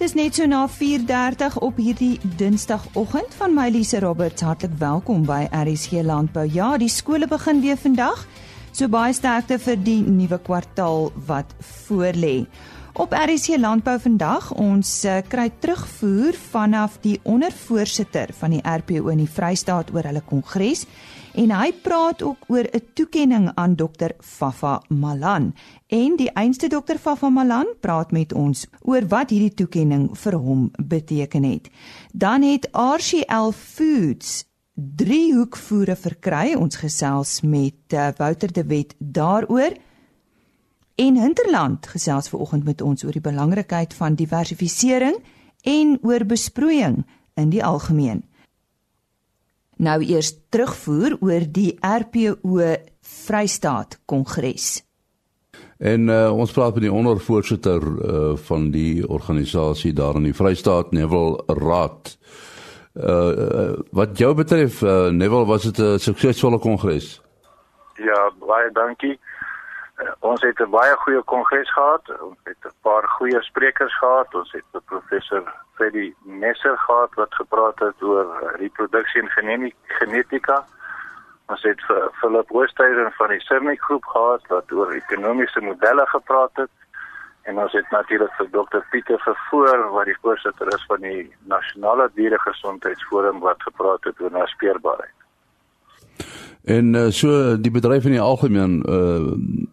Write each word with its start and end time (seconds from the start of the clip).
Dis 0.00 0.14
net 0.16 0.32
so 0.34 0.46
na 0.48 0.62
4:30 0.64 1.58
op 1.60 1.76
hierdie 1.76 2.16
Dinsdagoggend 2.40 3.34
van 3.36 3.52
my 3.52 3.66
Lise 3.68 3.98
Roberts. 4.00 4.40
Hartlik 4.40 4.72
welkom 4.78 5.26
by 5.28 5.44
RSG 5.52 6.00
Landbou. 6.02 6.46
Ja, 6.48 6.78
die 6.80 6.88
skole 6.88 7.28
begin 7.28 7.60
weer 7.60 7.76
vandag. 7.76 8.22
So 8.72 8.88
baie 8.88 9.12
sterkte 9.12 9.58
vir 9.58 9.76
die 9.76 10.00
nuwe 10.00 10.38
kwartaal 10.40 11.12
wat 11.26 11.52
voorlê. 11.60 12.46
Op 12.96 13.12
RSC 13.12 13.60
Landbou 13.60 13.98
vandag 14.00 14.54
ons 14.56 15.04
uh, 15.04 15.20
kry 15.28 15.50
terugvoer 15.60 16.32
vanaf 16.50 16.96
die 17.04 17.20
ondervoorsitter 17.22 18.32
van 18.40 18.56
die 18.56 18.64
RPO 18.64 19.12
in 19.12 19.20
die 19.20 19.28
Vrystaat 19.28 19.92
oor 19.92 20.08
hulle 20.08 20.24
kongres 20.24 20.86
en 21.34 21.50
hy 21.50 21.72
praat 21.82 22.22
ook 22.22 22.44
oor 22.48 22.66
'n 22.72 22.82
toekenning 22.94 23.50
aan 23.54 23.74
dokter 23.74 24.14
Fafa 24.18 24.82
Malan 24.88 25.54
en 25.86 26.16
die 26.16 26.30
einste 26.32 26.68
dokter 26.68 26.98
Fafa 26.98 27.28
Malan 27.28 27.66
praat 27.80 28.12
met 28.12 28.32
ons 28.32 28.66
oor 28.80 29.06
wat 29.08 29.30
hierdie 29.30 29.54
toekenning 29.54 30.16
vir 30.16 30.34
hom 30.34 30.70
beteken 30.78 31.42
het. 31.42 31.70
Dan 32.12 32.42
het 32.42 32.68
RCL 32.72 33.50
Foods 33.50 34.44
driehoekvoere 34.74 35.96
verkry. 35.96 36.54
Ons 36.54 36.80
gesels 36.80 37.40
met 37.40 37.94
uh, 37.94 38.08
Wouter 38.16 38.52
de 38.52 38.64
Wet 38.64 38.94
daaroor. 38.98 39.76
En 40.94 41.16
Hinterland 41.16 41.86
gesels 41.86 42.28
ver 42.28 42.38
oggend 42.38 42.64
met 42.64 42.80
ons 42.80 43.04
oor 43.04 43.16
die 43.16 43.24
belangrikheid 43.24 43.94
van 43.94 44.14
diversifisering 44.14 45.16
en 45.62 45.98
oor 46.02 46.24
besproeiing 46.24 47.04
in 47.34 47.52
die 47.52 47.64
algemeen. 47.64 48.24
Nou 49.80 50.02
eers 50.04 50.34
terugvoer 50.52 51.14
oor 51.24 51.44
die 51.48 51.70
RPO 51.80 52.58
Vrystaat 53.00 53.96
Kongres. 54.04 54.82
En 55.80 56.10
uh, 56.12 56.28
ons 56.36 56.52
praat 56.52 56.74
met 56.76 56.84
die 56.84 56.92
ondervoorsitter 56.92 57.86
uh, 57.88 58.18
van 58.36 58.66
die 58.74 59.00
organisasie 59.08 59.94
daar 59.96 60.18
in 60.20 60.26
die 60.28 60.36
Vrystaat 60.36 60.92
Neville 60.92 61.40
Raad. 61.62 62.12
Uh, 62.92 63.78
wat 63.96 64.18
jou 64.20 64.34
betref 64.36 64.82
uh, 64.82 65.08
Neville 65.08 65.48
was 65.48 65.64
dit 65.70 65.78
'n 65.78 65.98
suksesvolle 65.98 66.58
kongres? 66.58 67.22
Ja, 67.96 68.32
baie 68.38 68.68
dankie. 68.72 69.16
Ons 70.20 70.42
het 70.42 70.60
'n 70.60 70.70
baie 70.70 70.94
goeie 70.96 71.22
kongres 71.22 71.72
gehad. 71.72 72.20
Ons 72.20 72.38
het 72.44 72.64
'n 72.64 72.74
paar 72.82 73.08
goeie 73.08 73.42
sprekers 73.42 73.98
gehad. 73.98 74.34
Ons 74.34 74.52
het 74.52 74.84
professor 74.84 75.42
Freddie 75.74 76.16
Messer 76.24 76.78
gehad 76.78 77.14
wat 77.14 77.34
gepraat 77.34 77.78
het 77.78 78.02
oor 78.02 78.54
reproduksie 78.56 79.22
en 79.22 79.30
genetika. 79.84 80.64
Ons 81.46 81.62
het 81.62 81.80
vir 81.88 82.10
Philip 82.20 82.52
Oosthuizen 82.52 83.12
van 83.12 83.28
die 83.28 83.40
Cernic 83.40 83.80
groep 83.82 84.04
gehad 84.04 84.46
wat 84.46 84.72
oor 84.72 84.92
ekonomiese 84.92 85.60
modelle 85.60 86.06
gepraat 86.06 86.50
het. 86.54 86.70
En 87.42 87.58
ons 87.58 87.72
het 87.72 87.90
natuurlik 87.90 88.32
vir 88.38 88.50
Dr 88.50 88.84
Pieter 88.90 89.18
Vervoor 89.18 89.90
wat 89.90 90.04
die 90.04 90.18
voorsitter 90.20 90.74
is 90.74 90.84
van 90.86 91.00
die 91.00 91.36
Nasionale 91.50 92.10
Dieregesondheidsforum 92.14 93.40
wat 93.40 93.62
gepraat 93.62 94.04
het 94.04 94.20
oor 94.20 94.30
naspeurbaarheid. 94.30 95.19
En 96.64 96.94
uh, 96.94 97.08
so 97.08 97.56
die 97.60 97.70
bedryf 97.70 98.04
in 98.04 98.16
die 98.18 98.20
algemeen 98.20 98.82
uh 98.88 99.32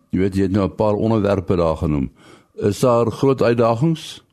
jy 0.10 0.20
weet 0.20 0.36
jy 0.36 0.48
het 0.48 0.56
nou 0.56 0.66
'n 0.68 0.76
paar 0.76 0.94
onderwerpe 0.94 1.56
daar 1.56 1.78
genoem. 1.78 2.12
Is 2.56 2.80
daar 2.80 3.12
groot 3.12 3.42
uitdagings? 3.42 4.24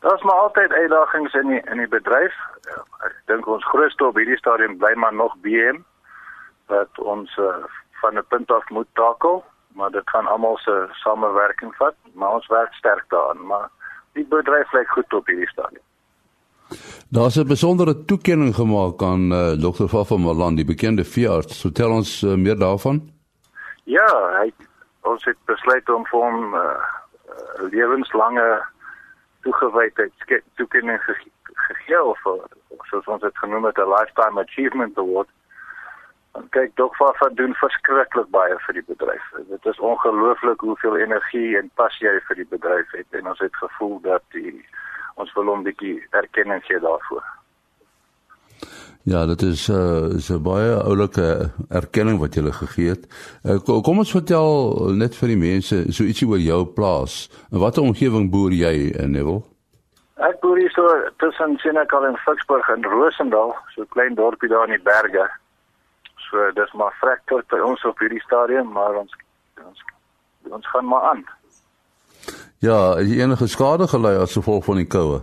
Daar's 0.00 0.22
maar 0.22 0.40
altyd 0.40 0.72
uitdagings 0.72 1.34
in 1.34 1.48
die 1.48 1.62
in 1.70 1.76
die 1.76 1.88
bedryf. 1.88 2.34
Ek 3.04 3.16
dink 3.26 3.46
ons 3.46 3.64
grootste 3.64 4.06
op 4.06 4.16
hierdie 4.16 4.38
stadium 4.38 4.78
bly 4.78 4.94
maar 4.94 5.14
nog 5.14 5.36
BM 5.40 5.82
wat 6.66 6.98
ons 6.98 7.36
uh, 7.36 7.64
van 8.00 8.18
'n 8.18 8.24
punt 8.28 8.50
af 8.50 8.68
moet 8.68 8.88
takel, 8.92 9.44
maar 9.74 9.90
dit 9.90 10.10
gaan 10.10 10.26
almal 10.26 10.56
se 10.56 10.88
samewerking 10.90 11.74
vat, 11.76 11.94
maar 12.12 12.30
ons 12.30 12.46
werk 12.46 12.72
sterk 12.72 13.04
daaraan, 13.08 13.46
maar 13.46 13.68
die 14.12 14.26
bedryf 14.26 14.72
lyk 14.72 14.88
goed 14.88 15.12
op 15.12 15.26
hierdie 15.26 15.48
stadium. 15.48 15.89
Daar's 17.10 17.36
'n 17.36 17.46
besondere 17.46 18.04
toekenning 18.04 18.54
gemaak 18.54 19.02
aan 19.02 19.32
uh, 19.32 19.52
eh, 19.52 19.58
Dr. 19.58 19.86
Fafa 19.88 20.16
Malan, 20.16 20.54
die 20.54 20.64
bekende 20.64 21.04
veearts. 21.04 21.60
Vertel 21.60 21.90
ons 21.90 22.22
uh, 22.22 22.34
meer 22.34 22.58
daarvan. 22.58 23.10
Ja, 23.84 24.10
hy 24.38 24.52
ons 25.00 25.24
het 25.24 25.36
besluit 25.44 25.88
om 25.88 26.06
vir 26.06 26.20
hom 26.20 26.38
'n 26.50 26.54
uh, 26.54 26.60
uh, 26.60 27.70
lewenslange 27.70 28.62
toegewydheid 29.42 30.12
toekenning 30.54 31.00
gegee 31.54 32.02
of, 32.02 32.18
soos 32.90 33.06
ons 33.06 33.22
dit 33.22 33.38
genoem 33.38 33.64
het 33.64 33.78
'n 33.78 33.92
lifetime 33.96 34.40
achievement 34.40 34.98
award. 34.98 35.28
En 36.32 36.48
kyk, 36.48 36.70
Dr. 36.74 36.94
Fafa 36.94 37.28
doen 37.34 37.54
verskriklik 37.54 38.28
baie 38.30 38.58
vir 38.66 38.74
die 38.74 38.86
bedryf. 38.86 39.24
Dit 39.48 39.66
is 39.66 39.78
ongelooflik 39.78 40.60
hoeveel 40.60 40.96
energie 40.96 41.58
en 41.58 41.70
passie 41.74 42.08
hy 42.08 42.20
vir 42.28 42.36
die 42.36 42.50
bedryf 42.50 42.90
het 42.90 43.06
en 43.10 43.26
ons 43.26 43.38
het 43.38 43.56
gevoel 43.56 44.00
dat 44.00 44.22
die 44.36 44.68
ons 45.14 45.32
wil 45.34 45.44
hom 45.44 45.62
bietjie 45.62 45.98
erkenning 46.10 46.62
gee 46.64 46.80
daarvoor. 46.80 47.24
Ja, 49.02 49.26
dit 49.26 49.42
is 49.42 49.68
'n 49.68 49.72
uh, 49.72 50.14
is 50.14 50.28
'n 50.30 50.42
baie 50.42 50.82
oulike 50.82 51.50
erkenning 51.68 52.18
wat 52.18 52.34
jy 52.34 52.52
gegee 52.52 52.88
het. 52.88 53.06
Uh, 53.44 53.82
kom 53.82 53.98
ons 53.98 54.10
vertel 54.10 54.76
net 54.94 55.16
vir 55.16 55.28
die 55.28 55.36
mense 55.36 55.92
so 55.92 56.04
ietsie 56.04 56.28
oor 56.28 56.38
jou 56.38 56.64
plaas. 56.66 57.30
In 57.52 57.58
watter 57.58 57.82
omgewing 57.82 58.30
boer 58.30 58.52
jy 58.52 58.92
in 59.02 59.10
Neville? 59.10 59.42
Ek 60.16 60.40
boer 60.40 60.56
hier 60.56 60.70
so 60.70 60.84
tussen 61.16 61.56
Senekal 61.58 62.06
en 62.06 62.16
Ficksburg 62.16 62.68
in 62.68 62.84
Rosendal, 62.84 63.56
so 63.74 63.82
'n 63.82 63.88
klein 63.88 64.14
dorpie 64.14 64.48
daar 64.48 64.68
in 64.68 64.76
die 64.76 64.84
berge. 64.92 65.30
So 66.30 66.52
dis 66.52 66.72
maar 66.72 66.92
vrek 67.00 67.20
tot 67.26 67.48
by 67.48 67.58
ons 67.58 67.84
op 67.84 67.98
hierdie 67.98 68.20
stadium, 68.20 68.72
maar 68.72 68.94
ons 68.94 69.12
ons 69.66 69.80
ons 70.50 70.68
gaan 70.68 70.86
maar 70.86 71.02
aan. 71.02 71.24
Ja, 72.60 72.98
is 72.98 73.08
enige 73.16 73.46
skade 73.48 73.86
gelei 73.88 74.18
as 74.20 74.34
gevolg 74.36 74.64
van 74.64 74.76
die 74.76 74.86
koue? 74.86 75.22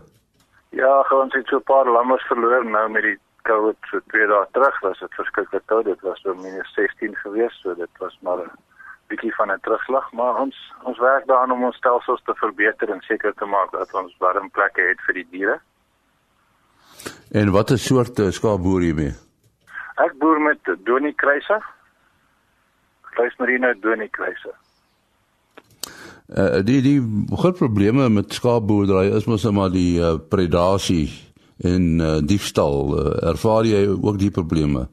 Ja, 0.73 0.93
ons 1.13 1.33
het 1.37 1.45
so 1.47 1.57
'n 1.57 1.69
paar 1.69 1.85
lammers 1.85 2.25
verloor 2.27 2.65
nou 2.65 2.89
met 2.89 3.03
die 3.03 3.19
koue 3.43 3.75
so 3.91 3.99
twee 4.07 4.27
dae 4.27 4.47
terug 4.51 4.79
was 4.79 4.99
dit 4.99 5.13
verskriklik 5.13 5.65
koud. 5.65 5.85
Dit 5.85 6.01
was 6.01 6.21
so 6.21 6.33
minus 6.33 6.73
16 6.73 7.15
gewees, 7.15 7.59
so 7.61 7.75
dit 7.75 7.89
was 7.99 8.17
maar 8.21 8.37
'n 8.37 8.51
bietjie 9.07 9.35
van 9.35 9.51
'n 9.51 9.59
terugslag, 9.61 10.11
maar 10.11 10.35
ons 10.35 10.55
ons 10.83 10.97
werk 10.97 11.27
daaraan 11.27 11.51
om 11.51 11.63
ons 11.63 11.75
stelsels 11.75 12.21
te 12.23 12.33
verbeter 12.35 12.89
en 12.89 13.01
seker 13.01 13.33
te 13.33 13.45
maak 13.45 13.71
dat 13.71 13.93
ons 13.93 14.17
warm 14.17 14.49
plekke 14.49 14.81
het 14.81 15.01
vir 15.05 15.13
die 15.13 15.27
diere. 15.29 15.59
En 17.31 17.51
watter 17.51 17.77
soorte 17.77 18.31
skaap 18.31 18.61
boer 18.61 18.81
jy 18.81 18.93
mee? 18.93 19.13
Ek 19.95 20.17
boer 20.17 20.41
met 20.41 20.59
Donie 20.83 21.13
kruise. 21.13 21.61
Kruismerino 23.01 23.73
Donie 23.79 24.09
kruise. 24.09 24.53
Uh, 26.27 26.59
die 26.59 26.81
die 26.83 26.99
groot 27.31 27.55
probleme 27.55 28.09
met 28.09 28.33
skaapboerdery 28.35 29.13
is 29.15 29.25
mos 29.31 29.45
maar 29.47 29.69
die 29.71 29.95
uh, 29.95 30.17
predasie 30.29 31.07
en 31.63 32.01
uh, 32.03 32.17
diefstal. 32.19 32.91
Uh, 32.91 33.13
ervaar 33.29 33.63
jy 33.63 33.85
ook 33.88 34.17
die 34.19 34.31
probleme? 34.31 34.89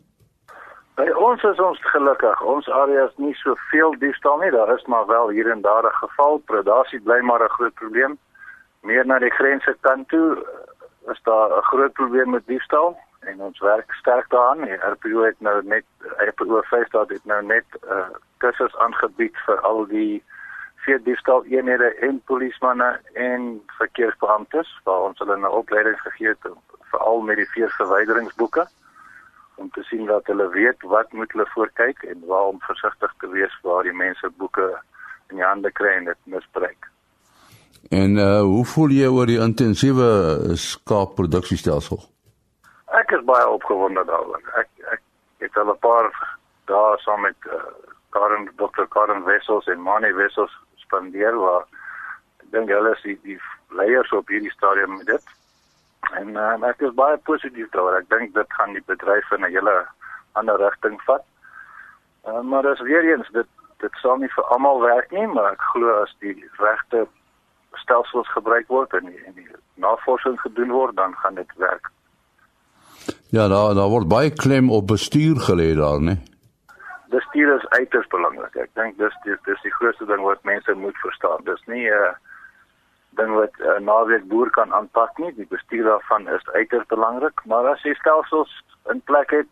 By 0.95 1.09
ons 1.19 1.43
is 1.43 1.59
ons 1.59 1.81
gelukkig. 1.91 2.43
Ons 2.47 2.69
area 2.71 3.09
is 3.09 3.17
nie 3.19 3.35
so 3.41 3.57
veel 3.73 3.97
diefstal 3.99 4.39
nie. 4.39 4.53
Daar 4.55 4.71
is 4.77 4.85
maar 4.87 5.09
wel 5.11 5.33
hier 5.35 5.51
en 5.51 5.65
daar 5.65 5.83
'n 5.83 5.99
geval. 6.07 6.39
Predasie 6.47 7.01
bly 7.01 7.19
maar 7.21 7.43
'n 7.43 7.57
groot 7.59 7.75
probleem. 7.75 8.19
Meer 8.83 9.07
na 9.07 9.19
die 9.19 9.35
grense 9.35 9.77
kant 9.81 10.09
toe 10.09 10.39
is 11.11 11.21
daar 11.23 11.51
'n 11.51 11.63
groot 11.63 11.93
probleem 11.93 12.31
met 12.31 12.47
diefstal 12.47 12.97
en 13.21 13.41
ons 13.41 13.59
werk 13.59 13.93
sterk 13.93 14.31
daaraan. 14.31 14.63
Die 14.63 14.79
RPO 14.93 15.23
het 15.23 15.41
nou 15.41 15.63
net 15.65 15.85
RPO 16.17 16.61
5 16.63 16.87
staat 16.87 17.09
het 17.09 17.25
nou 17.25 17.43
net 17.43 17.65
uh, 17.91 18.07
kursus 18.39 18.77
aangebied 18.77 19.37
vir 19.47 19.61
al 19.61 19.87
die 19.87 20.23
vee 20.85 21.03
diefstal 21.03 21.45
eenhede 21.45 21.91
en 22.07 22.21
polismanne 22.31 23.01
en 23.13 23.51
verkeersbeamptes 23.79 24.71
waar 24.85 25.09
ons 25.09 25.19
hulle 25.19 25.37
'n 25.37 25.57
opleiding 25.61 26.01
gegee 26.01 26.29
het 26.29 26.49
veral 26.91 27.21
met 27.21 27.37
die 27.37 27.51
veerverwyderingsboeke 27.55 28.67
om 29.55 29.71
te 29.71 29.83
sien 29.83 30.07
dat 30.07 30.27
hulle 30.27 30.49
weet 30.49 30.83
wat 30.83 31.13
moet 31.13 31.33
hulle 31.33 31.47
voorkyk 31.55 32.03
en 32.03 32.27
waar 32.27 32.47
om 32.53 32.61
versigtig 32.61 33.15
te 33.19 33.29
wees 33.29 33.61
waar 33.63 33.83
die 33.83 33.93
mense 33.93 34.31
boeke 34.37 34.67
in 35.31 35.37
die 35.37 35.45
hande 35.47 35.71
kry 35.73 35.93
en 35.99 36.05
dit 36.05 36.21
misbruik. 36.25 36.91
En 37.91 38.17
uh 38.17 38.41
hoe 38.41 38.65
voel 38.65 38.89
jy 38.97 39.07
oor 39.07 39.27
die 39.27 39.41
intensiewe 39.41 40.09
skaapproduksiestelsel? 40.57 42.01
Ek 43.01 43.11
is 43.11 43.25
baie 43.29 43.49
opgewonde 43.49 44.05
daaroor. 44.09 44.43
Ek 44.61 44.69
ek 44.93 45.03
het 45.45 45.57
al 45.57 45.73
'n 45.73 45.79
paar 45.79 46.11
dae 46.71 46.99
saam 47.05 47.21
met 47.21 47.37
uh, 47.47 47.61
Karen 48.11 48.49
Dr. 48.57 48.87
Karen 48.89 49.25
Wessels 49.25 49.67
en 49.67 49.81
Mani 49.83 50.13
Wessels 50.13 50.53
spandeer 50.85 51.37
waar 51.41 51.65
ek 52.43 52.51
dink 52.57 52.71
hulle 52.73 52.95
is 52.95 53.03
die, 53.03 53.19
die 53.25 53.41
leiers 53.75 54.13
op 54.13 54.29
hierdie 54.29 54.53
stadium 54.55 54.99
met 54.99 55.07
dit. 55.07 55.35
En 56.13 56.37
uh, 56.37 56.55
ek 56.69 56.85
is 56.85 56.97
baie 56.97 57.19
positief 57.29 57.71
daaroor. 57.73 57.99
Ek 58.03 58.11
dink 58.13 58.35
dit 58.37 58.57
gaan 58.59 58.77
die 58.77 58.85
bedryf 58.87 59.31
in 59.37 59.45
'n 59.45 59.55
hele 59.57 59.77
ander 60.39 60.61
rigting 60.61 61.01
vat. 61.09 61.25
Uh, 62.29 62.41
maar 62.41 62.63
dis 62.63 62.81
weer 62.81 63.05
eens 63.05 63.29
dit 63.33 63.51
dit 63.83 64.01
sal 64.01 64.17
nie 64.17 64.31
vir 64.33 64.45
almal 64.55 64.81
werk 64.81 65.11
nie, 65.13 65.27
maar 65.27 65.53
ek 65.53 65.65
glo 65.75 65.97
as 66.03 66.13
die 66.25 66.37
regte 66.61 67.05
stelsels 67.83 68.29
gebruik 68.33 68.69
word 68.73 68.95
en 68.97 69.11
die, 69.11 69.21
en 69.27 69.35
die 69.37 69.49
navorsing 69.83 70.39
gedoen 70.41 70.73
word, 70.73 70.97
dan 70.97 71.13
gaan 71.21 71.35
dit 71.35 71.51
werk. 71.61 71.91
Ja, 73.35 73.49
daar 73.49 73.75
daar 73.75 73.91
word 73.93 74.09
baie 74.09 74.31
klem 74.31 74.71
op 74.71 74.87
bestuur 74.95 75.43
gelê 75.49 75.75
daar, 75.75 76.01
né? 76.01 76.17
Bestuur 77.15 77.55
is 77.57 77.67
uiters 77.79 78.07
belangrik. 78.15 78.55
Ek 78.67 78.71
dink 78.79 78.99
dis 78.99 79.17
dis 79.25 79.41
dis 79.49 79.65
die 79.67 79.75
grootste 79.79 80.07
ding 80.11 80.23
wat 80.27 80.45
mense 80.51 80.77
moet 80.85 80.99
verstaan. 81.07 81.47
Dis 81.49 81.63
nie 81.73 81.87
'n 81.89 81.99
uh, 82.05 82.15
ding 83.21 83.35
wat 83.39 83.55
'n 83.59 83.67
uh, 83.73 83.81
naweek 83.91 84.29
boer 84.29 84.51
kan 84.51 84.73
aanpak 84.73 85.19
nie. 85.19 85.33
Die 85.41 85.51
bestuur 85.57 85.85
daarvan 85.91 86.29
is 86.29 86.55
uiters 86.59 86.87
belangrik, 86.95 87.45
maar 87.45 87.67
as 87.73 87.83
jy 87.83 87.95
stelsels 87.95 88.53
in 88.93 89.01
plek 89.11 89.31
het, 89.31 89.51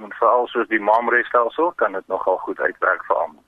en 0.00 0.12
veral 0.18 0.46
soos 0.46 0.68
die 0.68 0.80
Mamre 0.80 1.24
stelsel, 1.24 1.72
kan 1.76 1.92
dit 1.92 2.06
nogal 2.06 2.38
goed 2.44 2.60
uitwerk 2.60 3.04
vir 3.04 3.16
almal. 3.16 3.42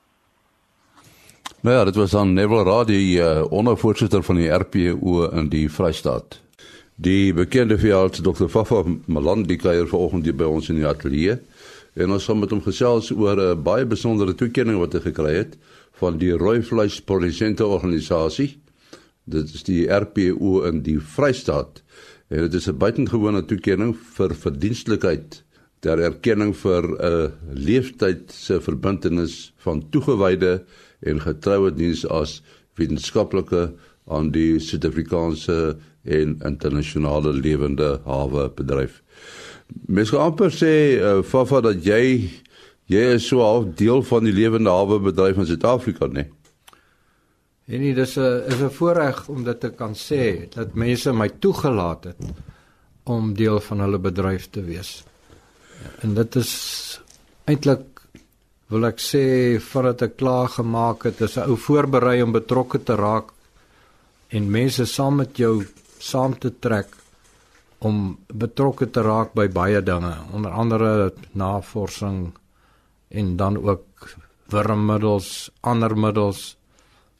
Nou 1.65 1.75
ja, 1.77 1.83
dit 1.83 1.95
was 1.95 2.15
aan 2.15 2.33
Neville 2.33 2.63
Radi, 2.63 3.19
uh, 3.21 3.51
ondervoorsitter 3.51 4.23
van 4.23 4.35
die 4.35 4.49
RPO 4.53 5.29
in 5.31 5.49
die 5.49 5.69
Vrystaat. 5.71 6.41
Die 6.95 7.33
bekende 7.33 7.77
veearts 7.77 8.21
Dr. 8.21 8.47
Fafa 8.47 8.83
Malandi 9.05 9.57
kuier 9.57 9.87
vanoggend 9.87 10.29
by 10.37 10.45
ons 10.47 10.69
in 10.69 10.77
die 10.79 10.87
ateljee. 10.87 11.39
En 11.95 12.11
ons 12.11 12.25
gaan 12.27 12.41
met 12.41 12.51
hom 12.51 12.59
gesels 12.63 13.11
oor 13.15 13.39
'n 13.39 13.63
baie 13.63 13.85
besondere 13.87 14.35
toekenning 14.35 14.79
wat 14.79 14.93
hy 14.93 14.99
gekry 14.99 15.33
het 15.35 15.57
van 15.99 16.17
die 16.19 16.31
Rooi 16.35 16.61
Vleis 16.61 16.99
Produsente 17.01 17.65
Organisasie. 17.65 18.59
Dit 19.23 19.53
is 19.53 19.63
die 19.63 19.87
RPO 19.87 20.65
in 20.67 20.81
die 20.83 20.99
Vrystaat. 20.99 21.83
En 22.27 22.41
dit 22.41 22.53
is 22.53 22.67
'n 22.67 22.77
buitengewone 22.77 23.45
toekenning 23.45 23.95
vir 23.95 24.35
verdienstelikheid 24.35 25.43
ter 25.79 25.99
erkenning 25.99 26.53
vir 26.55 26.83
'n 26.83 27.31
leeftyd 27.53 28.31
se 28.31 28.59
verbintenis 28.59 29.53
van 29.57 29.89
toegewyde 29.89 30.65
en 30.99 31.21
getroue 31.21 31.71
diens 31.71 32.05
as 32.07 32.41
wetenskaplike 32.75 33.73
aan 34.07 34.31
die 34.31 34.59
Suid-Afrikaanse 34.59 35.77
en 36.03 36.39
internasionale 36.43 37.33
lewende 37.33 37.99
hawe 38.05 38.49
bedryf. 38.49 39.01
Mens 39.67 40.09
kan 40.09 40.19
amper 40.19 40.51
sê 40.53 40.73
uh, 40.97 41.21
Fafa 41.23 41.61
dat 41.61 41.83
jy 41.85 42.29
jy 42.91 43.03
is 43.15 43.27
so 43.27 43.41
'n 43.41 43.73
deel 43.75 44.03
van 44.03 44.23
die 44.23 44.33
lewende 44.33 44.69
hawe 44.69 44.99
bedryf 44.99 45.37
in 45.37 45.45
Suid-Afrika, 45.45 46.07
né? 46.07 46.29
En 47.67 47.79
nee, 47.81 47.93
dis 47.93 48.17
'n 48.17 48.43
is 48.47 48.61
'n 48.61 48.69
voorreg 48.69 49.27
om 49.27 49.43
dit 49.43 49.59
te 49.59 49.69
kan 49.69 49.93
sê 49.93 50.49
dat 50.49 50.73
mense 50.73 51.13
my 51.13 51.29
toegelaat 51.39 52.03
het 52.03 52.21
om 53.03 53.33
deel 53.33 53.59
van 53.59 53.79
hulle 53.79 53.99
bedryf 53.99 54.49
te 54.49 54.61
wees. 54.61 55.03
En 56.01 56.13
dit 56.13 56.35
is 56.35 56.51
eintlik 57.45 57.85
wil 58.67 58.85
ek 58.85 58.99
sê 58.99 59.23
voordat 59.61 60.01
ek 60.01 60.17
klaar 60.17 60.49
gemaak 60.49 61.03
het, 61.03 61.21
is 61.21 61.37
'n 61.37 61.49
ou 61.49 61.57
voorberei 61.57 62.21
om 62.21 62.31
betrokke 62.31 62.83
te 62.83 62.95
raak 62.95 63.33
en 64.29 64.51
mense 64.51 64.85
saam 64.85 65.15
met 65.15 65.37
jou 65.37 65.65
saam 65.99 66.37
te 66.37 66.51
trek 66.59 66.87
om 67.79 68.17
betrokke 68.27 68.89
te 68.89 69.01
raak 69.01 69.33
by 69.33 69.47
baie 69.51 69.81
dinge, 69.83 70.13
onder 70.33 70.51
andere 70.51 71.13
navorsing 71.31 72.33
en 73.09 73.35
dan 73.35 73.57
ook 73.57 74.15
wurmmiddels, 74.49 75.49
ander 75.61 75.97
middels, 75.97 76.57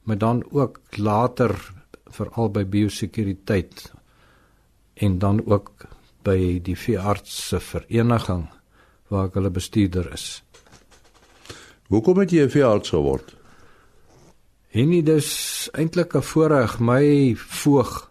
maar 0.04 0.18
dan 0.18 0.44
ook 0.52 0.80
later 0.98 1.56
veral 2.06 2.50
by 2.50 2.64
biosekuriteit 2.66 3.92
en 4.94 5.20
dan 5.20 5.42
ook 5.46 5.88
by 6.26 6.60
die 6.64 6.78
veeartse 6.78 7.60
vereniging 7.60 8.48
waar 9.10 9.30
ek 9.30 9.38
hulle 9.38 9.52
bestuurder 9.54 10.08
is. 10.14 10.42
Hoekom 11.94 12.24
het 12.24 12.32
jy 12.32 12.46
'n 12.46 12.50
veearts 12.50 12.90
geword? 12.90 13.36
En 14.72 14.90
dit 14.90 15.08
is 15.08 15.70
eintlik 15.74 16.16
'n 16.16 16.22
voorreg 16.22 16.80
my 16.80 17.36
voog 17.36 18.10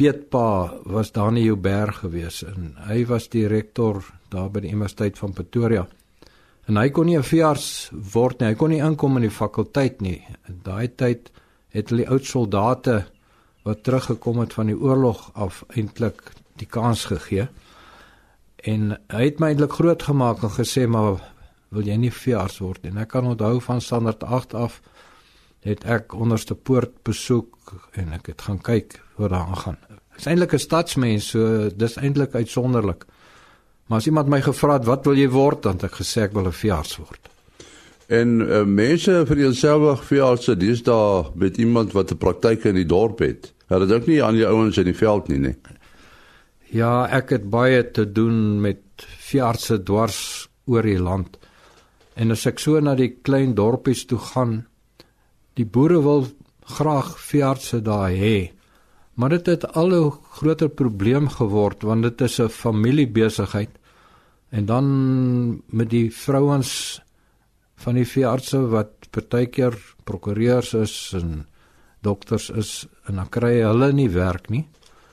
Pietpa 0.00 0.80
was 0.84 1.12
daar 1.12 1.28
in 1.28 1.42
Jouberg 1.42 1.98
gewees 2.00 2.38
en 2.48 2.70
hy 2.88 3.02
was 3.04 3.26
direkteur 3.28 3.98
daar 4.32 4.46
by 4.48 4.62
die 4.64 4.70
Universiteit 4.72 5.18
van 5.20 5.34
Pretoria. 5.36 5.82
En 6.64 6.78
hy 6.80 6.88
kon 6.88 7.04
nie 7.04 7.18
'n 7.18 7.22
veearts 7.22 7.90
word 7.92 8.40
nie. 8.40 8.48
Hy 8.48 8.54
kon 8.54 8.70
nie 8.70 8.80
inkom 8.80 9.16
in 9.16 9.28
die 9.28 9.36
fakulteit 9.38 10.00
nie. 10.00 10.24
In 10.48 10.60
daai 10.62 10.88
tyd 10.88 11.30
het 11.68 11.90
hulle 11.90 12.08
oud 12.08 12.24
soldate 12.24 13.04
wat 13.64 13.82
teruggekom 13.82 14.38
het 14.40 14.54
van 14.54 14.66
die 14.66 14.78
oorlog 14.80 15.30
af 15.34 15.64
eintlik 15.68 16.32
die 16.56 16.66
kans 16.66 17.04
gegee. 17.04 17.48
En 18.56 18.96
hy 19.10 19.24
het 19.24 19.38
my 19.38 19.48
eintlik 19.48 19.72
groot 19.72 20.02
gemaak 20.02 20.42
en 20.42 20.48
gesê 20.48 20.88
maar 20.88 21.20
wil 21.68 21.82
jy 21.82 21.96
nie 21.96 22.10
veearts 22.10 22.58
word 22.58 22.82
nie. 22.82 22.90
En 22.90 22.98
ek 22.98 23.08
kan 23.08 23.26
onthou 23.26 23.60
van 23.60 23.80
standaard 23.80 24.24
8 24.24 24.54
af 24.54 24.80
het 25.60 25.84
ek 25.84 26.14
onderste 26.14 26.54
poort 26.54 27.02
besoek 27.02 27.90
en 27.92 28.12
ek 28.12 28.26
het 28.26 28.42
gaan 28.42 28.58
kyk 28.58 29.00
hoe 29.20 29.32
daar 29.32 29.48
aangaan. 29.48 29.78
Ek's 30.16 30.26
eintlik 30.26 30.54
'n 30.54 30.58
stadsmens, 30.58 31.30
so 31.32 31.70
dis 31.76 31.96
eintlik 31.96 32.34
uitsonderlik. 32.34 33.04
Maar 33.86 33.98
as 33.98 34.06
iemand 34.06 34.28
my 34.28 34.40
gevra 34.40 34.78
het 34.78 34.84
wat 34.86 35.04
wil 35.04 35.16
jy 35.18 35.28
word, 35.28 35.62
dan 35.62 35.72
het 35.78 35.90
ek 35.90 36.00
gesê 36.02 36.22
ek 36.22 36.32
wil 36.32 36.46
'n 36.46 36.52
veearts 36.52 36.96
word. 36.96 37.30
En 38.10 38.40
uh, 38.40 38.64
mense 38.64 39.24
vir 39.26 39.38
jouself 39.38 40.04
veeartse, 40.04 40.56
dis 40.56 40.82
daar 40.82 41.30
met 41.34 41.56
iemand 41.56 41.92
wat 41.92 42.10
'n 42.10 42.18
praktyk 42.18 42.64
in 42.64 42.74
die 42.74 42.86
dorp 42.86 43.18
het. 43.18 43.52
Hulle 43.66 43.86
dink 43.86 44.06
nie 44.06 44.22
aan 44.22 44.34
die 44.34 44.46
ouens 44.46 44.78
in 44.78 44.84
die 44.84 44.96
veld 44.96 45.28
nie, 45.28 45.38
nee. 45.38 45.56
Ja, 46.70 47.06
ek 47.06 47.30
het 47.30 47.50
baie 47.50 47.90
te 47.90 48.12
doen 48.12 48.60
met 48.60 48.82
veeartse 49.30 49.82
dwars 49.82 50.48
oor 50.66 50.82
die 50.82 50.98
land. 50.98 51.38
En 52.14 52.30
as 52.30 52.46
ek 52.46 52.58
so 52.58 52.80
na 52.80 52.94
die 52.94 53.16
klein 53.22 53.54
dorpies 53.54 54.04
toe 54.06 54.18
gaan, 54.18 54.66
die 55.54 55.66
boere 55.66 56.02
wil 56.02 56.26
graag 56.76 57.18
veeartse 57.18 57.82
daar 57.82 58.10
hê. 58.10 58.50
Maar 59.20 59.36
dit 59.36 59.46
het 59.52 59.64
al 59.76 59.92
'n 59.92 60.12
groter 60.38 60.68
probleem 60.68 61.28
geword 61.28 61.82
want 61.82 62.02
dit 62.02 62.20
is 62.20 62.40
'n 62.40 62.48
familiebesigheid. 62.48 63.70
En 64.48 64.64
dan 64.64 64.86
met 65.66 65.90
die 65.90 66.10
vrouens 66.14 67.02
van 67.74 67.94
die 67.94 68.06
veeartse 68.06 68.68
wat 68.68 68.90
partykeer 69.10 69.94
prokureurs 70.04 70.74
is 70.74 71.12
en 71.14 71.46
dokters 72.00 72.50
is 72.50 72.86
en 73.04 73.14
dan 73.14 73.28
kry 73.28 73.60
hulle 73.60 73.92
nie 73.92 74.10
werk 74.10 74.48
nie 74.48 74.68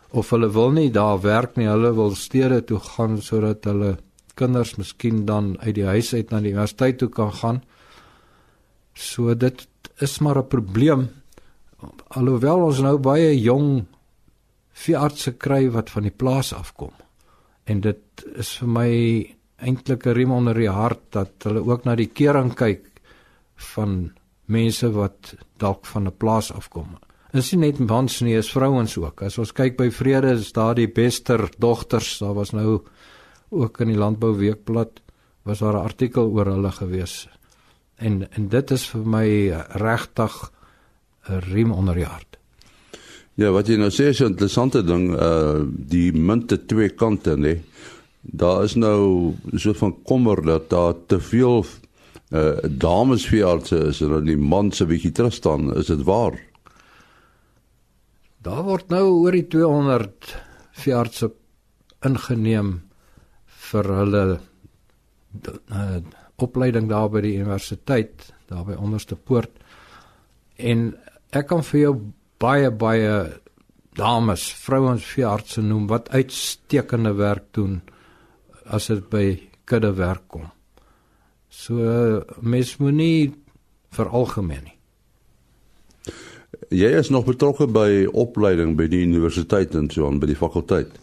of 0.10 0.30
hulle 0.30 0.50
wil 0.52 0.72
nie 0.72 0.92
daar 0.92 1.22
werk 1.22 1.56
nie, 1.56 1.68
hulle 1.68 1.94
wil 1.94 2.16
stede 2.16 2.64
toe 2.64 2.80
gaan 2.80 3.22
sodat 3.22 3.64
hulle 3.64 3.98
kinders 4.34 4.76
miskien 4.76 5.26
dan 5.26 5.58
uit 5.60 5.76
die 5.76 5.86
huis 5.86 6.14
uit 6.14 6.32
na 6.32 6.40
die 6.40 6.52
universiteit 6.52 6.98
toe 6.98 7.10
kan 7.10 7.34
gaan. 7.34 7.62
So 8.94 9.36
dit 9.36 9.68
is 9.98 10.20
maar 10.20 10.38
'n 10.38 10.48
probleem. 10.48 11.10
Alhoewel 12.08 12.64
ons 12.64 12.80
nou 12.80 12.98
baie 12.98 13.40
jong 13.42 13.86
veeartse 14.78 15.34
kry 15.42 15.70
wat 15.74 15.90
van 15.90 16.08
die 16.08 16.14
plaas 16.14 16.54
afkom. 16.54 16.94
En 17.66 17.82
dit 17.82 18.26
is 18.38 18.54
vir 18.62 18.68
my 18.68 18.92
eintlik 19.58 20.06
'n 20.06 20.14
riem 20.14 20.32
onder 20.32 20.54
die 20.54 20.70
hart 20.70 21.12
dat 21.12 21.44
hulle 21.44 21.66
ook 21.66 21.86
na 21.86 21.96
die 21.96 22.12
kering 22.14 22.54
kyk 22.56 22.86
van 23.74 24.14
mense 24.46 24.92
wat 24.92 25.36
dalk 25.58 25.86
van 25.86 26.08
'n 26.08 26.18
plaas 26.18 26.52
afkom. 26.52 26.98
En 27.32 27.44
sien 27.44 27.60
net 27.60 27.80
mans 27.80 28.22
nie, 28.22 28.38
is 28.38 28.52
vrouens 28.52 28.98
ook. 28.98 29.22
As 29.22 29.38
ons 29.38 29.52
kyk 29.52 29.78
by 29.78 29.90
Vrede 29.92 30.32
is 30.32 30.52
daar 30.52 30.76
die 30.76 30.88
bester 30.88 31.50
dogters. 31.58 32.18
Daar 32.20 32.34
was 32.34 32.52
nou 32.52 32.82
ook 33.50 33.82
in 33.82 33.88
die 33.88 33.98
Landbou 33.98 34.36
Weekblad 34.38 35.02
was 35.44 35.60
daar 35.60 35.74
'n 35.74 35.84
artikel 35.84 36.32
oor 36.32 36.46
hulle 36.46 36.72
gewees. 36.72 37.28
En 37.96 38.32
en 38.32 38.48
dit 38.48 38.72
is 38.72 38.88
vir 38.88 39.06
my 39.06 39.50
regtig 39.70 40.52
'n 41.30 41.40
riem 41.40 41.72
onder 41.72 41.96
die 41.96 42.06
hart. 42.06 42.38
Ja, 43.38 43.52
wat 43.54 43.68
jy 43.70 43.76
nou 43.78 43.92
sê 43.94 44.08
is 44.10 44.20
'n 44.20 44.34
interessante 44.34 44.82
ding, 44.82 45.12
uh 45.14 45.62
die 45.70 46.12
munte 46.12 46.58
twee 46.66 46.90
kante, 46.90 47.36
nê. 47.38 47.60
Daar 48.22 48.64
is 48.64 48.76
nou 48.76 49.36
so 49.56 49.74
van 49.74 49.94
kommer 50.04 50.42
dat 50.42 50.70
daar 50.70 50.96
te 51.06 51.20
veel 51.20 51.66
uh 52.32 52.58
dames 52.66 53.28
veeartse 53.28 53.78
is 53.78 54.02
en 54.02 54.10
dan 54.10 54.26
die 54.26 54.38
man 54.38 54.72
se 54.72 54.86
bietjie 54.86 55.12
terug 55.12 55.34
staan, 55.34 55.76
is 55.78 55.86
dit 55.86 56.04
waar? 56.04 56.34
Daar 58.42 58.64
word 58.64 58.90
nou 58.90 59.06
oor 59.22 59.32
die 59.32 59.48
200 59.48 60.36
veeartse 60.72 61.32
ingeneem 62.02 62.82
vir 63.46 63.84
hulle 63.84 64.40
uh 65.70 66.02
opleiding 66.38 66.90
daar 66.90 67.10
by 67.10 67.22
die 67.22 67.38
universiteit, 67.38 68.34
daar 68.50 68.66
by 68.66 68.74
onderste 68.74 69.16
poort. 69.16 69.52
En 70.58 70.96
ek 71.30 71.48
kan 71.48 71.64
vir 71.64 71.80
jou 71.80 72.00
baie 72.42 72.72
baie 72.72 73.14
dames, 73.98 74.46
vrouens 74.62 75.06
veeartse 75.06 75.64
noem 75.66 75.88
wat 75.90 76.12
uitstekende 76.14 77.16
werk 77.18 77.50
doen 77.58 77.80
as 78.66 78.90
dit 78.92 79.04
by 79.10 79.26
kudde 79.68 79.94
werk 79.98 80.28
kom. 80.30 80.46
So 81.50 82.22
mens 82.42 82.76
moenie 82.78 83.34
veralgemeen 83.96 84.68
nie. 84.68 84.76
Jy 86.72 86.92
is 87.00 87.10
nog 87.10 87.26
betrokke 87.28 87.68
by 87.72 88.06
opleiding 88.12 88.76
by 88.78 88.88
die 88.92 89.02
universiteit 89.06 89.76
en 89.76 89.90
so 89.92 90.08
aan 90.08 90.20
by 90.22 90.30
die 90.30 90.38
fakulteit. 90.40 90.94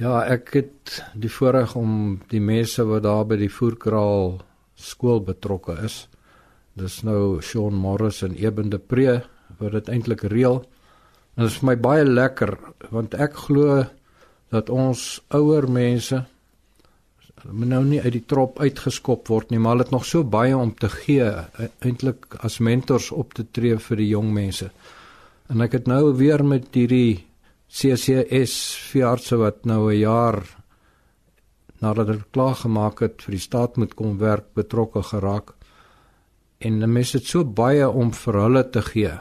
Ja, 0.00 0.24
ek 0.26 0.50
het 0.56 0.96
die 1.14 1.30
voorreg 1.30 1.76
om 1.78 2.18
die 2.32 2.42
mense 2.42 2.82
wat 2.88 3.04
daar 3.04 3.26
by 3.30 3.38
die 3.38 3.52
voerkraal 3.52 4.40
skool 4.74 5.22
betrokke 5.22 5.76
is. 5.86 6.04
Dis 6.74 7.02
nou 7.06 7.38
Sean 7.42 7.76
Morris 7.78 8.24
en 8.26 8.34
Eben 8.34 8.72
de 8.72 8.80
Pre 8.82 9.20
wat 9.64 9.78
dit 9.78 9.90
eintlik 9.96 10.22
reël. 10.30 10.62
En 11.34 11.44
dit 11.44 11.50
is 11.50 11.58
vir 11.60 11.70
my 11.72 11.76
baie 11.88 12.04
lekker 12.04 12.54
want 12.94 13.16
ek 13.18 13.36
glo 13.48 13.82
dat 14.54 14.70
ons 14.70 15.20
ouer 15.34 15.66
mense 15.70 16.22
moet 17.44 17.68
nou 17.68 17.82
nie 17.84 18.00
uit 18.00 18.12
die 18.14 18.24
trop 18.24 18.60
uitgeskop 18.60 19.28
word 19.28 19.50
nie, 19.50 19.58
maar 19.60 19.74
hulle 19.74 19.84
het 19.84 19.92
nog 19.92 20.06
so 20.08 20.24
baie 20.24 20.56
om 20.56 20.72
te 20.78 20.88
gee 20.88 21.26
e, 21.28 21.68
eintlik 21.84 22.38
as 22.46 22.60
mentors 22.64 23.10
op 23.12 23.34
te 23.36 23.44
tree 23.44 23.76
vir 23.76 24.00
die 24.00 24.10
jong 24.14 24.30
mense. 24.32 24.70
En 25.52 25.60
ek 25.60 25.76
het 25.80 25.90
nou 25.90 26.14
weer 26.16 26.44
met 26.44 26.70
hierdie 26.72 27.24
CCS 27.68 28.54
veeartse 28.92 29.36
wat 29.40 29.64
nou 29.68 29.90
'n 29.92 29.98
jaar 29.98 30.40
nadat 31.80 32.06
hulle 32.06 32.30
klaar 32.30 32.54
gemaak 32.54 33.00
het 33.00 33.22
vir 33.22 33.32
die 33.36 33.44
staat 33.44 33.76
moet 33.76 33.94
kom 33.94 34.18
werk 34.18 34.54
betrokke 34.54 35.02
geraak. 35.02 35.54
En 36.58 36.80
die 36.80 36.88
mense 36.88 37.18
het 37.18 37.26
so 37.26 37.44
baie 37.44 37.88
om 37.88 38.12
vir 38.12 38.34
hulle 38.40 38.70
te 38.70 38.82
gee. 38.82 39.12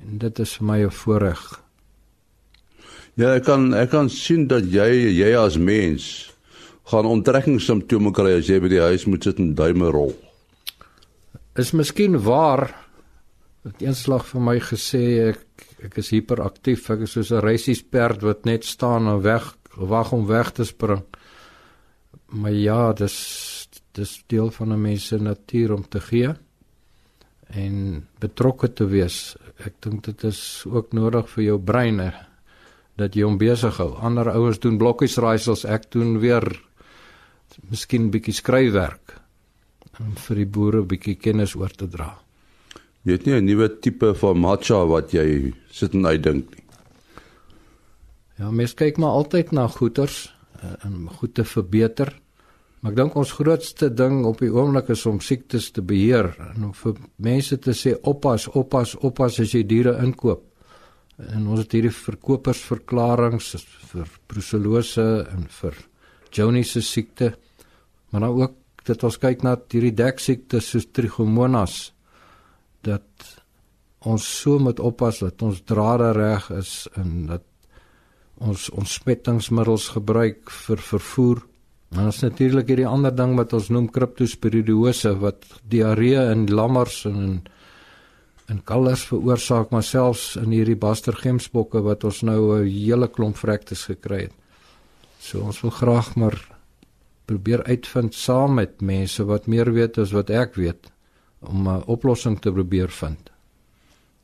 En 0.00 0.18
dit 0.18 0.38
is 0.38 0.56
vir 0.56 0.66
my 0.66 0.78
'n 0.84 0.90
voorreg. 0.90 1.62
Ja, 3.14 3.34
ek 3.34 3.44
kan 3.44 3.74
ek 3.74 3.90
kan 3.90 4.10
sien 4.10 4.46
dat 4.46 4.64
jy 4.64 5.08
jy 5.16 5.34
as 5.36 5.56
mens 5.56 6.32
gaan 6.84 7.06
onttrekkingssimptome 7.06 8.12
kry 8.12 8.36
as 8.38 8.46
jy 8.46 8.60
by 8.60 8.68
die 8.68 8.80
huis 8.80 9.06
moet 9.06 9.24
sit 9.24 9.38
en 9.38 9.54
duime 9.54 9.90
rol. 9.90 10.12
Is 11.56 11.72
miskien 11.72 12.18
waar 12.22 12.68
het 13.64 13.82
eenslag 13.82 14.26
vir 14.26 14.40
my 14.40 14.58
gesê 14.60 15.32
ek 15.32 15.42
ek 15.86 15.98
is 15.98 16.10
hiperaktief, 16.10 16.90
ek 16.90 17.00
is 17.06 17.12
soos 17.16 17.32
'n 17.32 17.40
reisiesperd 17.40 18.22
wat 18.22 18.44
net 18.44 18.64
staan 18.64 19.08
en 19.08 19.22
weg 19.22 19.56
wag 19.76 20.12
om 20.12 20.26
weg 20.26 20.52
te 20.52 20.64
spring. 20.64 21.02
Maar 22.26 22.52
ja, 22.52 22.92
dis 22.92 23.68
dis 23.92 24.22
deel 24.26 24.50
van 24.50 24.72
'n 24.72 24.80
mens 24.80 25.06
se 25.06 25.16
natuur 25.16 25.72
om 25.72 25.88
te 25.88 26.00
gee 26.00 26.34
en 27.46 28.06
betrokke 28.18 28.72
te 28.72 28.86
wees. 28.86 29.36
Ek 29.64 29.74
dink 29.80 30.04
dit 30.04 30.24
is 30.24 30.64
ook 30.68 30.92
nodig 30.92 31.28
vir 31.32 31.44
jou 31.44 31.58
brein 31.58 32.02
dat 32.96 33.16
jy 33.16 33.24
hom 33.24 33.38
besig 33.38 33.76
hou. 33.80 33.94
Ander 34.04 34.28
ouens 34.32 34.58
doen 34.60 34.78
blokkies 34.80 35.18
raaisels, 35.20 35.64
ek 35.64 35.90
doen 35.92 36.18
weer 36.20 36.44
miskien 37.70 38.10
bietjie 38.12 38.34
skryfwerk 38.36 39.16
om 40.00 40.12
vir 40.26 40.42
die 40.42 40.48
boere 40.52 40.82
bietjie 40.84 41.16
kennis 41.16 41.54
oor 41.56 41.72
te 41.72 41.88
dra. 41.88 42.10
Jy 43.06 43.12
het 43.12 43.26
nie 43.26 43.34
'n 43.34 43.46
nuwe 43.46 43.68
tipe 43.80 44.14
van 44.14 44.38
matcha 44.38 44.84
wat 44.84 45.12
jy 45.12 45.54
sit 45.70 45.94
en 45.94 46.06
uitdink 46.06 46.50
nie. 46.50 46.64
Ja, 48.38 48.50
mens 48.50 48.74
kyk 48.74 48.98
maar 48.98 49.16
altyd 49.16 49.52
na 49.52 49.68
goeters 49.68 50.34
en 50.82 51.08
goed 51.08 51.34
te 51.34 51.44
verbeter. 51.44 52.20
Maar 52.80 52.92
ek 52.92 52.98
dink 52.98 53.16
ons 53.16 53.32
grootste 53.38 53.88
ding 53.94 54.20
op 54.28 54.42
die 54.44 54.52
oomblik 54.52 54.90
is 54.94 55.06
om 55.08 55.20
siektes 55.24 55.70
te 55.74 55.82
beheer 55.82 56.32
en 56.52 56.68
om 56.68 56.74
vir 56.76 57.00
mense 57.24 57.56
te 57.62 57.74
sê 57.74 57.94
oppas, 58.02 58.46
oppas, 58.52 58.94
oppas 59.00 59.40
as 59.42 59.54
jy 59.56 59.64
diere 59.66 59.96
inkoop. 60.04 60.44
En 61.16 61.46
ons 61.48 61.62
het 61.62 61.72
hierdie 61.72 61.94
verkopersverklaringe 61.96 63.40
vir 63.92 64.12
brucellose 64.28 65.06
en 65.32 65.48
vir 65.60 65.80
Johnny 66.36 66.62
se 66.68 66.82
siekte. 66.84 67.32
Maar 68.12 68.26
nou 68.26 68.32
ook 68.42 68.84
dat 68.86 69.02
ons 69.06 69.18
kyk 69.18 69.42
na 69.42 69.56
hierdie 69.72 69.94
deksiektes 69.96 70.70
soos 70.70 70.86
trichomonas 70.94 71.90
dat 72.86 73.26
ons 74.06 74.22
so 74.22 74.60
moet 74.62 74.78
oppas 74.78 75.22
dat 75.24 75.42
ons 75.42 75.62
drade 75.66 76.12
reg 76.14 76.50
is 76.54 76.86
en 77.00 77.26
dat 77.32 77.44
ons 78.36 78.68
ontsmettingsmiddels 78.76 79.88
gebruik 79.96 80.50
vir 80.66 80.82
vervoer. 80.90 81.40
En 81.94 82.08
ons 82.10 82.22
natuurlik 82.22 82.72
hierdie 82.72 82.88
ander 82.88 83.14
ding 83.14 83.36
wat 83.38 83.52
ons 83.56 83.68
noem 83.70 83.86
kriptosporidiose 83.92 85.14
wat 85.22 85.46
diarree 85.70 86.18
in 86.32 86.48
lammers 86.50 87.04
en 87.06 87.20
in, 87.22 87.36
in 88.50 88.62
kalvers 88.66 89.04
veroorsaak, 89.10 89.70
maar 89.70 89.86
selfs 89.86 90.34
in 90.40 90.52
hierdie 90.54 90.78
bastergemsbokke 90.78 91.82
wat 91.86 92.04
ons 92.04 92.22
nou 92.22 92.58
'n 92.58 92.66
hele 92.66 93.08
klomp 93.08 93.36
vrektes 93.36 93.86
gekry 93.86 94.20
het. 94.26 94.34
So 95.20 95.42
ons 95.42 95.60
wil 95.62 95.70
graag 95.70 96.14
maar 96.16 96.36
probeer 97.26 97.64
uitvind 97.64 98.14
saam 98.14 98.54
met 98.54 98.80
mense 98.80 99.24
wat 99.24 99.46
meer 99.46 99.72
weet 99.72 99.98
as 99.98 100.12
wat 100.12 100.30
ek 100.30 100.54
weet 100.54 100.90
om 101.40 101.68
'n 101.68 101.82
oplossing 101.86 102.38
te 102.40 102.52
probeer 102.52 102.88
vind. 102.88 103.30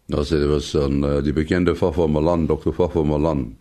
Nou 0.07 0.25
sê 0.25 0.39
dit 0.39 0.49
was 0.49 0.75
aan 0.77 1.05
uh, 1.05 1.23
die 1.23 1.33
bekende 1.33 1.75
Fafo 1.75 2.09
Malan, 2.09 2.47
Dr. 2.47 2.73
Fafo 2.73 3.05
Malan. 3.05 3.57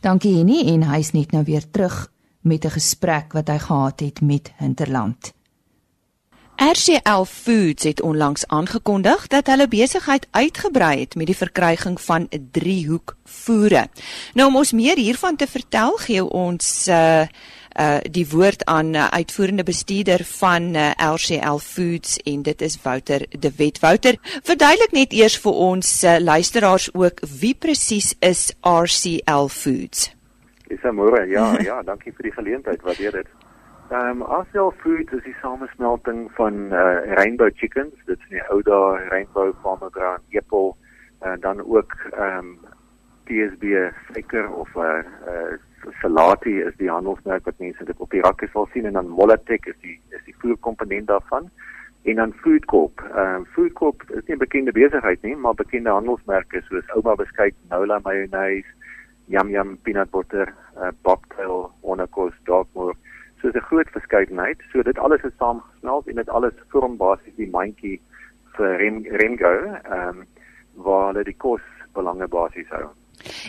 Dankie 0.00 0.36
Henny 0.36 0.66
en 0.74 0.82
hy's 0.82 1.12
net 1.12 1.32
nou 1.32 1.44
weer 1.44 1.64
terug 1.70 2.08
met 2.48 2.64
'n 2.64 2.76
gesprek 2.80 3.32
wat 3.32 3.48
hy 3.48 3.58
gehad 3.58 4.00
het 4.00 4.20
met 4.20 4.52
Hinterland. 4.56 5.32
RCL 6.58 7.22
Foods 7.22 7.84
het 7.84 8.00
onlangs 8.02 8.46
aangekondig 8.46 9.26
dat 9.26 9.46
hulle 9.46 9.68
besigheid 9.68 10.26
uitgebrei 10.30 11.00
het 11.00 11.14
met 11.14 11.26
die 11.26 11.36
verkryging 11.36 12.00
van 12.00 12.26
'n 12.30 12.48
driehoek 12.52 13.16
voere. 13.24 13.88
Nou 14.34 14.48
om 14.48 14.56
ons 14.56 14.72
meer 14.72 14.96
hiervan 14.96 15.36
te 15.36 15.46
vertel, 15.46 15.96
gee 15.96 16.24
ons 16.24 16.88
uh 16.88 17.26
uh 17.80 17.98
die 18.10 18.28
woord 18.28 18.64
aan 18.64 18.94
uh, 18.94 19.08
uitvoerende 19.08 19.62
bestuurder 19.62 20.24
van 20.24 20.74
uh, 20.74 20.90
RCL 21.14 21.56
Foods 21.56 22.16
en 22.16 22.42
dit 22.42 22.60
is 22.62 22.78
Wouter 22.82 23.26
De 23.38 23.52
Wet. 23.56 23.78
Wouter, 23.78 24.16
verduidelik 24.42 24.90
net 24.90 25.12
eers 25.12 25.38
vir 25.38 25.52
ons 25.52 26.04
uh, 26.04 26.16
luisteraars 26.18 26.94
ook 26.94 27.20
wie 27.38 27.54
presies 27.54 28.14
is 28.18 28.52
RCL 28.60 29.46
Foods? 29.46 30.17
Dis 30.68 30.84
môre. 30.92 31.24
Ja, 31.26 31.56
ja, 31.70 31.82
dankie 31.82 32.12
vir 32.12 32.28
die 32.28 32.32
geleentheid. 32.32 32.82
Waardeer 32.82 33.12
dit. 33.22 33.28
Ehm 33.90 34.20
um, 34.20 34.22
RCL 34.22 34.74
Foods 34.82 35.12
is 35.16 35.22
die 35.24 35.36
samesmelting 35.40 36.26
van 36.36 36.54
uh 36.76 37.14
Rainbow 37.16 37.48
Chickens, 37.56 37.94
dit 38.04 38.18
is 38.18 38.34
die 38.34 38.42
ou 38.52 38.60
daai 38.62 39.08
Rainbow 39.08 39.54
Farmer 39.62 39.88
Ground 39.94 40.36
Apple 40.36 40.74
en 41.24 41.38
uh, 41.38 41.40
dan 41.40 41.64
ook 41.64 41.94
ehm 42.10 42.38
um, 42.38 42.58
PSB 43.24 43.64
suiker 44.12 44.52
of 44.52 44.68
'n 44.74 44.80
uh, 44.80 45.00
uh, 45.32 45.56
Salati 46.00 46.60
is 46.60 46.76
die 46.76 46.90
handelsmerk 46.90 47.44
wat 47.44 47.58
mense 47.58 47.84
dit 47.84 47.98
op 47.98 48.10
die 48.10 48.20
rakke 48.20 48.48
sal 48.52 48.68
sien 48.72 48.84
en 48.84 48.92
dan 48.92 49.08
Molatek 49.08 49.66
is 49.66 49.80
die 49.80 50.00
is 50.08 50.24
die 50.24 50.36
voerkomponent 50.38 51.06
daarvan 51.06 51.50
en 52.02 52.14
dan 52.14 52.32
Foodcorp. 52.32 53.00
Ehm 53.00 53.40
uh, 53.40 53.46
Foodcorp 53.52 54.04
is 54.10 54.24
nie 54.26 54.36
'n 54.36 54.44
bekende 54.44 54.72
besigheid 54.72 55.22
nie, 55.22 55.36
maar 55.36 55.54
bekende 55.54 55.90
handelsmerke 55.90 56.60
soos 56.60 56.90
Ouma 56.94 57.14
beskuit, 57.14 57.54
Nola 57.68 58.00
mayonnaise, 58.02 58.68
Yum 59.28 59.50
Yum 59.50 59.76
peanut 59.84 60.10
butter, 60.10 60.54
uh, 60.76 60.90
Bobtail, 61.02 61.70
Onakos, 61.82 62.32
Darkmoor. 62.46 62.94
So 63.40 63.48
'n 63.48 63.60
groot 63.60 63.88
verskeidenheid. 63.90 64.58
So 64.72 64.82
dit 64.82 64.98
alles 64.98 65.22
is 65.22 65.36
saamgesmelt 65.38 66.06
en 66.08 66.14
dit 66.14 66.28
alles 66.28 66.54
vorm 66.68 66.96
basies 66.96 67.36
die 67.36 67.50
mandjie 67.50 68.00
vir 68.56 68.76
Rem 68.76 69.04
Remgo, 69.20 69.54
ehm 69.84 70.08
um, 70.08 70.26
waar 70.74 71.06
hulle 71.12 71.24
die 71.24 71.36
kos 71.36 71.62
belange 71.92 72.28
basies 72.28 72.68
hou. 72.68 72.88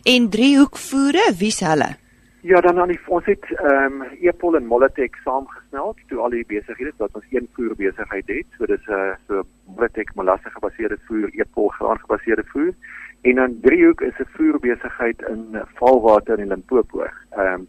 En 0.03 0.29
driehoekvoere, 0.29 1.33
wie's 1.37 1.59
hulle? 1.59 1.95
Ja, 2.41 2.61
dan 2.61 2.79
aan 2.79 2.87
die 2.87 2.99
ons 3.07 3.25
het 3.27 3.43
ehm 3.51 4.01
um, 4.01 4.03
Epol 4.23 4.55
en 4.55 4.65
Molatek 4.65 5.17
saamgesmelt 5.25 5.97
toe 6.07 6.19
al 6.23 6.31
die 6.31 6.45
besighede 6.47 6.93
wat 6.97 7.15
ons 7.19 7.25
een 7.35 7.49
voer 7.55 7.75
besigheid 7.75 8.27
het. 8.31 8.47
So 8.57 8.65
dis 8.65 8.85
'n 8.87 8.93
uh, 8.93 9.15
so 9.27 9.43
Molatek 9.75 10.13
molasse 10.15 10.49
gebaseerde 10.49 10.97
voer, 11.07 11.29
Epol 11.33 11.67
graan 11.67 11.99
gebaseerde 11.99 12.43
voer. 12.53 12.73
En 13.21 13.35
dan 13.35 13.59
Driehoek 13.61 14.01
is 14.01 14.17
'n 14.19 14.27
voer 14.35 14.59
besigheid 14.59 15.21
in 15.21 15.61
Valwater 15.73 16.39
in 16.39 16.47
Limpopo. 16.47 17.05
Ehm 17.29 17.53
um, 17.53 17.67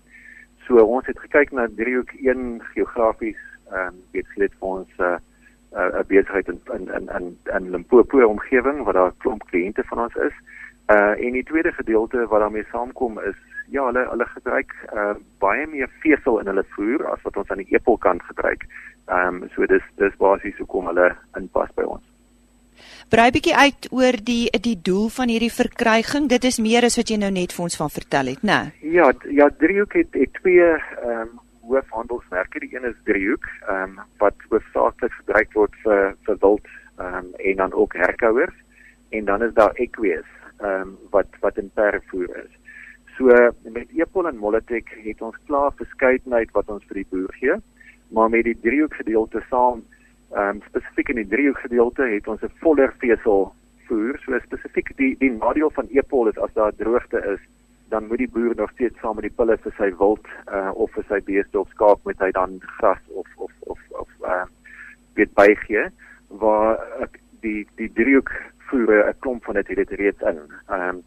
so 0.66 0.85
ons 0.85 1.07
het 1.07 1.19
gekyk 1.19 1.50
na 1.50 1.69
Driehoek 1.76 2.11
een 2.23 2.62
geografies 2.73 3.40
ehm 3.71 3.87
um, 3.87 3.95
weet 4.12 4.26
jy 4.35 4.40
dit 4.47 4.54
vir 4.59 4.69
ons 4.69 4.88
'n 4.99 5.02
uh, 5.02 5.19
'n 5.73 5.99
uh, 5.99 6.04
besigheid 6.07 6.49
in 6.49 6.61
in 6.75 6.88
in 6.95 7.09
in, 7.19 7.38
in 7.57 7.71
Limpopo 7.71 8.26
omgewing 8.26 8.83
waar 8.83 8.92
daar 8.92 9.11
'n 9.11 9.19
klomp 9.19 9.42
kliënte 9.50 9.83
van 9.85 9.99
ons 9.99 10.14
is. 10.14 10.37
Uh 10.90 11.25
en 11.26 11.33
die 11.33 11.45
tweede 11.45 11.73
gedeelte 11.73 12.26
wat 12.26 12.40
daarmee 12.40 12.66
saamkom 12.71 13.19
is 13.19 13.38
ja, 13.69 13.85
hulle 13.85 14.07
hulle 14.09 14.26
gebruik 14.26 14.75
uh 14.95 15.14
baie 15.38 15.66
meer 15.66 15.90
vesel 16.02 16.38
in 16.38 16.47
hulle 16.47 16.64
voer 16.69 17.07
as 17.07 17.23
wat 17.23 17.37
ons 17.37 17.50
aan 17.50 17.62
die 17.62 17.75
epelkant 17.75 18.23
gebruik. 18.23 18.66
Ehm 19.07 19.42
um, 19.42 19.49
so 19.54 19.66
dis 19.66 19.83
dis 19.97 20.16
basies 20.16 20.57
hoekom 20.57 20.87
hulle 20.87 21.16
inpas 21.38 21.71
by 21.75 21.83
ons. 21.83 22.09
Brei 23.10 23.30
bietjie 23.34 23.56
uit 23.56 23.88
oor 23.90 24.18
die 24.25 24.49
die 24.62 24.76
doel 24.82 25.08
van 25.08 25.28
hierdie 25.32 25.52
verkryging. 25.52 26.28
Dit 26.30 26.44
is 26.44 26.60
meer 26.62 26.84
as 26.87 26.96
wat 27.00 27.10
jy 27.10 27.18
nou 27.18 27.30
net 27.34 27.54
vir 27.56 27.64
ons 27.66 27.76
van 27.80 27.90
vertel 27.90 28.32
het, 28.34 28.42
né? 28.46 28.58
Ja, 28.82 29.10
ja, 29.30 29.49
Driehoek 29.62 29.96
het, 29.99 30.14
het 30.14 30.32
twee 30.42 30.68
ehm 30.68 31.20
um, 31.20 31.38
hoofhandelsmerke. 31.70 32.60
Die 32.60 32.75
een 32.75 32.88
is 32.88 32.99
Driehoek, 33.04 33.46
ehm 33.66 33.99
um, 33.99 34.00
wat 34.22 34.46
hoofsaaklik 34.50 35.12
gebruik 35.22 35.52
word 35.58 35.76
vir 35.84 36.14
vir 36.28 36.40
wild 36.46 36.70
ehm 36.99 37.16
um, 37.25 37.34
en 37.38 37.56
dan 37.64 37.72
ook 37.72 37.99
herkouers. 37.99 38.56
En 39.10 39.25
dan 39.25 39.42
is 39.42 39.54
daar 39.54 39.75
Equies, 39.75 40.30
ehm 40.60 40.80
um, 40.80 40.96
wat 41.10 41.28
wat 41.40 41.58
in 41.58 41.70
pervoer 41.75 42.37
is. 42.44 42.52
So 43.20 43.28
met 43.62 43.90
Epol 43.92 44.28
en 44.28 44.37
Molatek 44.40 44.94
het 45.04 45.22
ons 45.22 45.37
klaar 45.46 45.72
verskeidenheid 45.76 46.50
wat 46.56 46.70
ons 46.72 46.84
vir 46.88 47.02
die 47.02 47.08
boer 47.10 47.34
gee, 47.37 47.56
maar 48.16 48.30
met 48.32 48.46
die 48.46 48.56
driehoek 48.62 48.94
gedeelte 48.94 49.42
saam, 49.50 49.82
ehm 50.34 50.56
um, 50.56 50.62
spesifiek 50.68 51.08
in 51.08 51.16
die 51.22 51.28
driehoek 51.28 51.58
gedeelte 51.58 52.02
het 52.02 52.28
ons 52.28 52.42
'n 52.42 52.52
voller 52.62 52.94
vesel 52.99 53.52
voer. 53.87 54.18
So 54.25 54.38
spesifiek 54.38 54.96
die 54.96 55.16
die 55.18 55.30
nadeel 55.30 55.70
van 55.70 55.88
Epol 55.90 56.28
is 56.28 56.38
as 56.38 56.52
daar 56.52 56.75
droogte 56.76 57.18
is, 57.34 57.40
dan 57.88 58.06
moet 58.06 58.18
die 58.18 58.30
boer 58.30 58.54
nog 58.56 58.70
steeds 58.70 58.99
saam 59.00 59.14
met 59.18 59.26
die 59.26 59.37
pille 59.37 59.56
vir 59.64 59.75
sy 59.78 59.90
wild 59.99 60.26
uh, 60.52 60.70
of 60.75 60.92
vir 60.94 61.04
sy 61.08 61.20
beeste 61.26 61.60
of 61.60 61.68
skaap 61.75 62.04
met 62.04 62.18
hy 62.18 62.30
dan 62.30 62.60
gras 62.78 63.02
of 63.08 63.26
of 63.37 63.52
of 63.60 63.78
of 63.90 64.08
ehm 64.22 64.46
uh, 64.46 64.46
weet 65.18 65.34
bygee 65.34 65.88
waar 66.42 66.78
die 67.40 67.66
die 67.76 67.90
driehoek 67.99 68.30
voer 68.70 69.08
'n 69.08 69.18
klomp 69.18 69.44
van 69.44 69.54
dit 69.54 69.68
het 69.68 69.76
dit 69.76 69.99
reeds 69.99 70.22
in. 70.22 70.38
Ehm 70.68 70.88
um, 70.88 71.02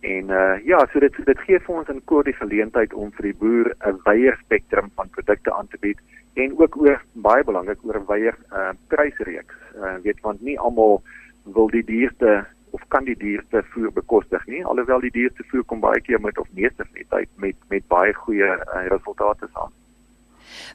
En 0.00 0.30
uh 0.30 0.64
ja, 0.64 0.86
so 0.92 1.00
dit 1.00 1.14
dit 1.24 1.40
gee 1.46 1.58
vir 1.60 1.74
ons 1.74 1.88
'n 1.88 2.04
koor 2.04 2.24
die 2.24 2.36
geleentheid 2.40 2.94
om 2.94 3.10
vir 3.12 3.22
die 3.22 3.38
boer 3.38 3.74
'n 3.86 4.00
wyeer 4.04 4.38
spektrum 4.44 4.90
van 4.94 5.08
produkte 5.10 5.52
aan 5.52 5.68
te 5.68 5.78
bied 5.80 5.98
en 6.34 6.58
ook 6.58 6.76
oor 6.76 7.02
baie 7.12 7.44
belangrik 7.44 7.78
oor 7.82 7.98
'n 7.98 8.06
wyeer 8.06 8.36
uh 8.52 8.70
prysreeks. 8.88 9.56
Uh 9.74 9.96
weet 10.02 10.20
want 10.20 10.40
nie 10.40 10.58
almal 10.58 11.02
wil 11.42 11.68
die 11.68 11.84
duurste 11.84 12.46
of 12.70 12.80
kan 12.88 13.04
die 13.04 13.16
dierste 13.16 13.62
voer 13.72 13.92
bekostig 13.92 14.46
nie 14.46 14.64
alhoewel 14.64 15.00
die 15.00 15.10
dierste 15.10 15.44
voer 15.50 15.64
kom 15.64 15.80
baie 15.80 16.00
keer 16.00 16.20
met 16.20 16.38
of 16.38 16.46
meeste 16.50 16.84
van 16.84 16.94
die 16.94 17.08
tyd 17.08 17.28
met 17.36 17.56
met 17.68 17.86
baie 17.88 18.14
goeie 18.14 18.50
uh, 18.54 18.86
resultate 18.88 19.48
saam. 19.52 19.72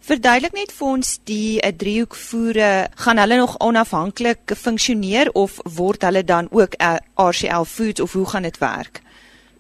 Verduidelik 0.02 0.54
net 0.54 0.72
vir 0.72 0.88
ons 0.88 1.20
die 1.24 1.60
'n 1.60 1.68
uh, 1.68 1.78
driehoekvoere 1.78 2.72
gaan 3.06 3.18
hulle 3.18 3.38
nog 3.38 3.56
onafhanklik 3.60 4.56
funksioneer 4.66 5.32
of 5.34 5.60
word 5.78 6.02
hulle 6.02 6.24
dan 6.24 6.48
ook 6.52 6.76
RCL 7.16 7.64
Foods 7.76 8.02
of 8.02 8.14
hoe 8.14 8.26
gaan 8.26 8.44
dit 8.44 8.58
werk? 8.58 9.02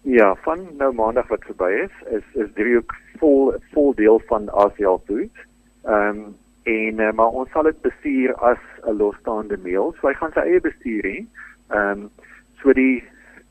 Ja, 0.05 0.35
van 0.35 0.67
nou 0.77 0.93
maandag 0.93 1.27
wat 1.27 1.45
verby 1.47 1.69
is, 1.85 1.91
is 2.11 2.23
is 2.35 2.49
driehoek 2.53 2.91
vol 3.21 3.53
vol 3.71 3.93
deel 3.95 4.19
van 4.27 4.49
RCL 4.51 4.99
Foods. 5.07 5.45
Ehm 5.83 6.17
um, 6.17 6.35
en 6.63 6.99
uh, 6.99 7.11
maar 7.11 7.31
ons 7.39 7.51
sal 7.51 7.63
dit 7.63 7.79
bestuur 7.81 8.33
as 8.35 8.59
'n 8.83 8.97
losstaande 8.99 9.57
meel. 9.57 9.95
So 9.99 10.07
hy 10.07 10.13
gaan 10.19 10.35
sy 10.35 10.43
eie 10.43 10.59
bestuur 10.59 11.07
hê. 11.07 11.23
Ehm 11.69 12.03
um, 12.03 12.09
so 12.59 12.73
die 12.73 13.03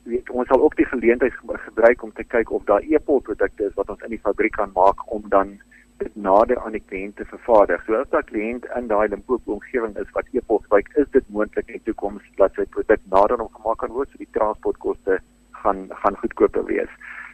weet 0.03 0.29
ons 0.29 0.47
sal 0.47 0.61
ook 0.61 0.75
die 0.75 0.85
geleentheid 0.85 1.33
gebruik 1.65 2.03
om 2.03 2.13
te 2.13 2.23
kyk 2.23 2.51
of 2.51 2.63
daar 2.69 2.85
e-pol 2.85 3.21
produkte 3.21 3.65
is 3.65 3.73
wat 3.73 3.89
ons 3.89 4.01
in 4.05 4.13
die 4.13 4.25
fabriek 4.29 4.53
kan 4.61 4.71
maak 4.75 5.11
om 5.11 5.25
dan 5.29 5.57
dit 5.97 6.15
nader 6.15 6.59
aan 6.59 6.77
die 6.77 6.85
kliënt 6.85 7.15
te 7.15 7.25
vervaardig. 7.25 7.83
So 7.85 7.95
as 7.95 8.09
daai 8.09 8.29
kliënt 8.29 8.69
in 8.77 8.87
daai 8.87 9.07
Limpopo 9.07 9.53
omgewing 9.57 9.97
is 9.97 10.13
wat 10.13 10.29
e-pol 10.31 10.61
gebruik, 10.67 10.89
is 11.01 11.09
dit 11.17 11.29
moontlik 11.29 11.67
in 11.67 11.81
die 11.81 11.85
toekoms 11.89 12.23
dat 12.37 12.53
sy 12.53 12.65
produk 12.65 13.01
nader 13.09 13.41
aan 13.41 13.55
gemaak 13.57 13.77
kan 13.77 13.91
word 13.97 14.09
so 14.11 14.17
die 14.17 14.33
transportkoste 14.37 15.17
gaan 15.63 15.87
gaan 16.03 16.17
goedkoper 16.21 16.65
wees. 16.65 16.91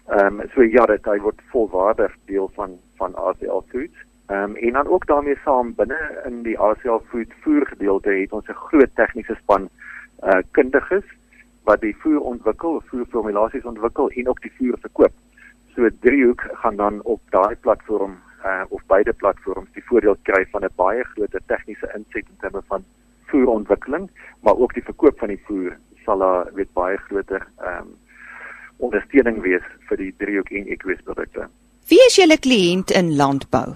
Ehm 0.09 0.39
um, 0.39 0.49
so 0.53 0.63
ja, 0.63 0.85
dit 0.89 1.05
hy 1.05 1.19
word 1.21 1.41
volwaardig 1.53 2.13
deel 2.25 2.51
van 2.55 2.77
van 2.97 3.15
ACL 3.15 3.61
Foods. 3.71 4.05
Ehm 4.29 4.43
um, 4.43 4.55
en 4.55 4.73
dan 4.73 4.87
ook 4.87 5.05
daarmee 5.05 5.37
saam 5.43 5.73
binne 5.75 5.99
in 6.25 6.41
die 6.43 6.57
ACL 6.59 7.01
Food 7.09 7.33
voer 7.43 7.65
gedeelte 7.67 8.09
het 8.09 8.33
ons 8.33 8.47
'n 8.47 8.63
groot 8.69 8.95
tegniese 8.95 9.35
span 9.41 9.69
uh 10.23 10.41
kundiges 10.51 11.05
wat 11.63 11.81
die 11.81 11.95
voer 12.01 12.19
ontwikkel, 12.19 12.81
voerformulasies 12.89 13.69
ontwikkel 13.73 14.09
en 14.09 14.29
ook 14.29 14.41
die 14.41 14.53
voer 14.57 14.77
verkoop. 14.81 15.13
So 15.75 15.89
driehoek 15.99 16.41
gaan 16.61 16.75
dan 16.75 17.01
op 17.03 17.21
daai 17.29 17.55
platform 17.55 18.17
uh 18.45 18.63
of 18.69 18.81
beide 18.87 19.13
platforms 19.13 19.71
die 19.73 19.85
voordeel 19.85 20.17
kry 20.21 20.45
van 20.51 20.63
'n 20.63 20.75
baie 20.75 21.03
groot 21.03 21.39
tegniese 21.45 21.91
inset 21.95 22.25
in 22.29 22.39
terme 22.39 22.61
van 22.67 22.83
voerontwikkeling, 23.25 24.09
maar 24.41 24.57
ook 24.57 24.73
die 24.73 24.83
verkoop 24.83 25.19
van 25.19 25.27
die 25.27 25.43
voer 25.45 25.77
sal 26.05 26.17
daar 26.17 26.53
weet 26.53 26.73
baie 26.73 26.97
groter 26.97 27.47
ehm 27.57 27.77
um, 27.77 27.97
ondersteuning 28.79 29.41
wees 29.41 29.65
vir 29.89 29.97
die 29.97 30.11
driehoek 30.21 30.51
en 30.55 30.67
ekwes 30.75 31.01
produkte. 31.07 31.47
Wie 31.89 32.01
is 32.07 32.17
julle 32.19 32.37
kliënt 32.37 32.93
in 32.95 33.15
landbou? 33.19 33.73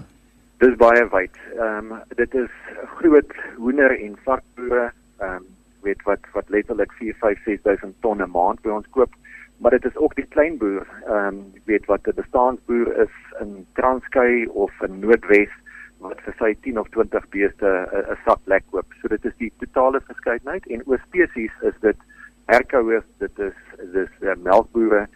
Dis 0.62 0.76
baie 0.80 1.02
wyd. 1.12 1.40
Ehm 1.58 1.92
um, 1.92 2.02
dit 2.20 2.34
is 2.34 2.52
groot 2.98 3.34
hoender 3.56 3.94
en 3.96 4.14
varkboere, 4.28 4.86
ehm 5.18 5.40
um, 5.40 5.50
weet 5.84 6.02
wat 6.08 6.24
wat 6.32 6.48
letterlik 6.48 6.92
4, 7.00 7.16
5, 7.20 7.42
6000 7.44 7.94
ton 8.00 8.22
'n 8.22 8.30
maand 8.30 8.62
by 8.62 8.70
ons 8.70 8.86
koop, 8.90 9.12
maar 9.58 9.70
dit 9.70 9.84
is 9.84 9.96
ook 9.96 10.14
die 10.16 10.26
klein 10.36 10.56
boer, 10.58 10.86
ehm 11.08 11.26
um, 11.26 11.42
weet 11.64 11.86
wat 11.86 12.06
'n 12.06 12.20
bestaanboer 12.22 12.88
is 13.06 13.14
in 13.40 13.66
Transkei 13.74 14.46
of 14.46 14.72
in 14.80 15.00
Noordwes 15.00 15.52
wat 15.98 16.20
vir 16.24 16.34
sy 16.38 16.54
10 16.62 16.78
of 16.78 16.88
20 16.96 17.28
beeste 17.28 17.68
'n 17.92 18.18
sak 18.24 18.40
lek 18.46 18.64
koop. 18.70 18.86
So 19.00 19.08
dit 19.08 19.24
is 19.24 19.36
die 19.38 19.52
totale 19.58 20.00
verskeidenheid 20.00 20.66
en 20.66 20.82
oor 20.86 21.00
spesies 21.06 21.52
is 21.62 21.78
dit 21.80 21.96
herkouers, 22.46 23.06
dit 23.18 23.38
is 23.38 23.56
dis 23.92 24.10
uh, 24.20 24.36
melkbore. 24.36 25.06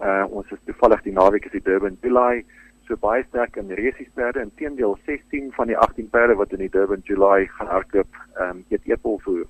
Uh, 0.00 0.24
ons 0.30 0.50
is 0.50 0.58
toevallig 0.64 1.02
die 1.02 1.12
naweek 1.12 1.44
is 1.44 1.52
die 1.52 1.64
Durban 1.64 1.98
July 2.02 2.44
so 2.90 2.98
baie 2.98 3.22
sterk 3.28 3.56
in 3.60 3.70
resiesperde 3.78 4.42
inteendeel 4.42 4.96
16 5.06 5.52
van 5.54 5.68
die 5.70 5.78
18 5.78 6.08
perde 6.10 6.34
wat 6.34 6.52
in 6.52 6.64
die 6.64 6.72
Durban 6.74 7.02
July 7.06 7.46
gaan 7.56 7.70
hardloop 7.70 8.16
ehm 8.34 8.50
um, 8.50 8.64
eet 8.74 8.88
epel 8.90 9.20
voer. 9.24 9.44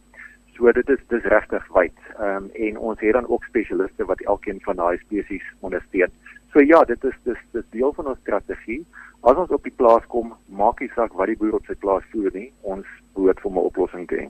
So 0.56 0.72
dit 0.76 0.88
is 0.92 1.00
dis 1.08 1.28
regtig 1.34 1.68
wyd. 1.76 1.96
Ehm 2.18 2.36
um, 2.36 2.50
en 2.66 2.78
ons 2.90 3.00
het 3.00 3.16
dan 3.16 3.28
ook 3.28 3.46
spesialiste 3.48 4.04
wat 4.10 4.20
elkeen 4.20 4.60
van 4.66 4.76
daai 4.76 4.98
spesies 5.06 5.46
ondersteun. 5.60 6.12
So 6.52 6.60
ja, 6.60 6.82
dit 6.84 7.04
is 7.04 7.16
dis 7.24 7.40
dis 7.56 7.70
deel 7.70 7.96
van 7.96 8.12
ons 8.12 8.20
strategie. 8.20 8.84
As 9.20 9.40
ons 9.40 9.56
op 9.56 9.64
die 9.64 9.76
plaas 9.76 10.04
kom, 10.12 10.34
maak 10.46 10.80
nie 10.80 10.92
saak 10.94 11.16
wat 11.16 11.32
die 11.32 11.38
boer 11.40 11.56
op 11.60 11.66
sy 11.68 11.78
plaas 11.80 12.04
voer 12.12 12.30
nie, 12.36 12.50
ons 12.60 12.86
behoort 13.14 13.40
vir 13.40 13.50
'n 13.52 13.66
oplossing 13.72 14.06
te 14.08 14.20
hê. 14.20 14.28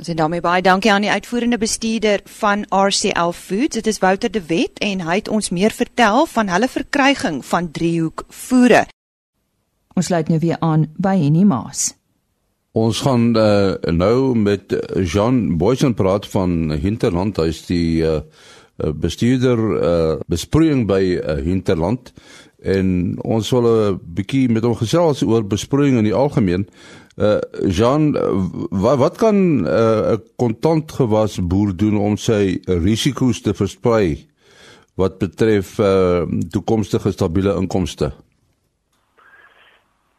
Ons 0.00 0.08
sê 0.08 0.14
daarmee 0.16 0.40
baie 0.40 0.62
dankie 0.64 0.88
aan 0.88 1.04
die 1.04 1.10
uitvoerende 1.12 1.58
bestuurder 1.60 2.22
van 2.40 2.62
RCL 2.72 3.34
Foods. 3.36 3.76
Dit 3.76 3.86
is 3.86 3.98
Wouter 4.00 4.30
de 4.32 4.40
Wet 4.48 4.78
en 4.80 5.02
hy 5.04 5.18
het 5.18 5.28
ons 5.28 5.50
meer 5.52 5.74
vertel 5.76 6.24
van 6.32 6.48
hulle 6.48 6.68
verkryging 6.72 7.42
van 7.44 7.68
driehoek 7.68 8.24
voere. 8.32 8.86
Ons 9.92 10.08
sluit 10.08 10.30
nou 10.32 10.38
weer 10.40 10.56
aan 10.64 10.86
by 10.96 11.12
Henny 11.20 11.44
Maas. 11.44 11.90
Ons 12.72 13.02
gaan 13.04 13.34
uh, 13.36 13.74
nou 13.92 14.32
met 14.40 14.72
Jean 15.04 15.58
Boysen 15.60 15.92
praat 15.94 16.24
van 16.32 16.72
Hinterland. 16.80 17.36
Hy 17.36 17.52
is 17.52 17.60
die 17.68 18.00
uh, 18.00 18.22
bestuurder 19.04 19.60
uh, 19.60 20.14
besproeiing 20.32 20.86
by 20.88 21.02
uh, 21.18 21.42
Hinterland 21.44 22.14
en 22.60 23.16
ons 23.24 23.52
wil 23.52 23.68
'n 23.68 24.00
bietjie 24.16 24.48
met 24.48 24.64
hom 24.64 24.74
gesels 24.76 25.22
oor 25.22 25.44
besproeiing 25.44 25.96
in 26.00 26.08
die 26.08 26.16
algemeen. 26.16 26.68
Uh 27.20 27.36
Jean, 27.68 28.12
wat 28.70 28.98
wat 28.98 29.16
kan 29.16 29.36
'n 29.36 29.66
uh, 29.66 30.16
kontant 30.36 30.92
gewas 30.92 31.46
boer 31.46 31.76
doen 31.76 31.98
om 31.98 32.16
sy 32.16 32.60
risiko's 32.64 33.40
te 33.40 33.54
versprei 33.54 34.26
wat 34.96 35.18
betref 35.18 35.78
uh 35.78 36.24
toekomstige 36.50 37.12
stabiele 37.12 37.54
inkomste? 37.60 38.12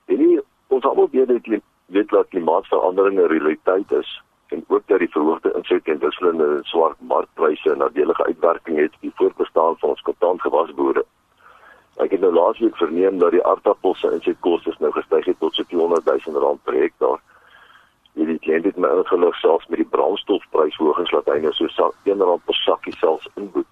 En 0.06 0.44
ons 0.68 0.84
almal 0.84 1.10
weet 1.12 1.28
dat 1.28 1.62
weet 1.86 2.10
dat 2.10 2.28
klimaatsverandering 2.30 3.20
'n 3.20 3.32
realiteit 3.34 3.92
is 3.92 4.22
en 4.48 4.64
ook 4.68 4.84
dat 4.86 5.00
die 5.00 5.10
verhoogde 5.10 5.54
inset 5.56 5.88
en 5.88 6.00
wisselende 6.00 6.60
swart 6.62 6.98
markpryse 7.00 7.70
'n 7.70 7.78
nadelige 7.78 8.26
uitwerking 8.26 8.78
het 8.78 8.94
op 8.94 9.02
die 9.02 9.16
voortbestaan 9.16 9.78
van 9.78 9.90
ons 9.90 10.02
kontant 10.02 10.42
gewas 10.42 10.74
boere. 10.74 11.06
Ek 11.96 12.12
het 12.12 12.20
nou 12.20 12.34
laasweek 12.34 12.78
verneem 12.78 13.18
dat 13.18 13.32
die 13.32 13.46
aardappels 13.46 14.00
se 14.00 14.12
insetkoste 14.12 14.76
nou 14.80 14.92
gestyg 14.92 15.26
het 15.26 15.40
tot 15.40 15.51
so 16.24 16.32
200 16.32 16.42
000 16.42 16.46
rand 16.46 16.64
per 16.64 16.74
hektaar. 16.74 17.20
Hierdie 18.14 18.40
kliënt 18.44 18.66
het 18.66 18.78
my 18.78 18.90
ingelig 18.98 19.36
selfs 19.40 19.68
met 19.72 19.80
die 19.80 19.92
brandstofprysverhogings 19.94 21.12
laat 21.16 21.30
hy 21.32 21.40
nou 21.44 21.54
so 21.56 21.92
1 22.04 22.24
rand 22.24 22.46
per 22.46 22.58
sakkie 22.64 22.96
selfs 23.00 23.30
inboet. 23.36 23.68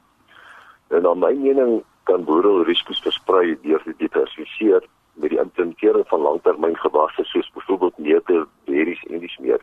En 0.89 1.03
na 1.03 1.13
my 1.13 1.33
mening 1.33 1.81
kan 2.09 2.23
boere 2.25 2.63
risiko's 2.63 3.01
versprei 3.05 3.57
deur 3.61 3.83
te 3.83 3.93
diversifiseer 3.97 4.85
met 5.19 5.33
die 5.33 5.39
implementering 5.39 6.07
van 6.07 6.21
langtermyngewasse 6.21 7.23
soos 7.27 7.51
byvoorbeeld 7.53 7.97
neute, 7.97 8.45
berries 8.65 9.03
en 9.09 9.19
dis 9.19 9.37
meer. 9.37 9.61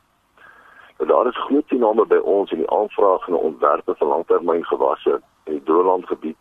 En 0.98 1.06
daar 1.06 1.26
is 1.26 1.44
groot 1.48 1.68
toename 1.68 2.06
by 2.06 2.20
ons 2.22 2.52
in 2.52 2.62
die 2.62 2.70
aanvraag 2.70 3.28
na 3.28 3.40
ontwerpe 3.48 3.94
vir 3.94 4.08
langtermyngewasse 4.08 5.20
in 5.46 5.58
die 5.58 5.64
Droomland 5.64 6.06
gebied 6.06 6.36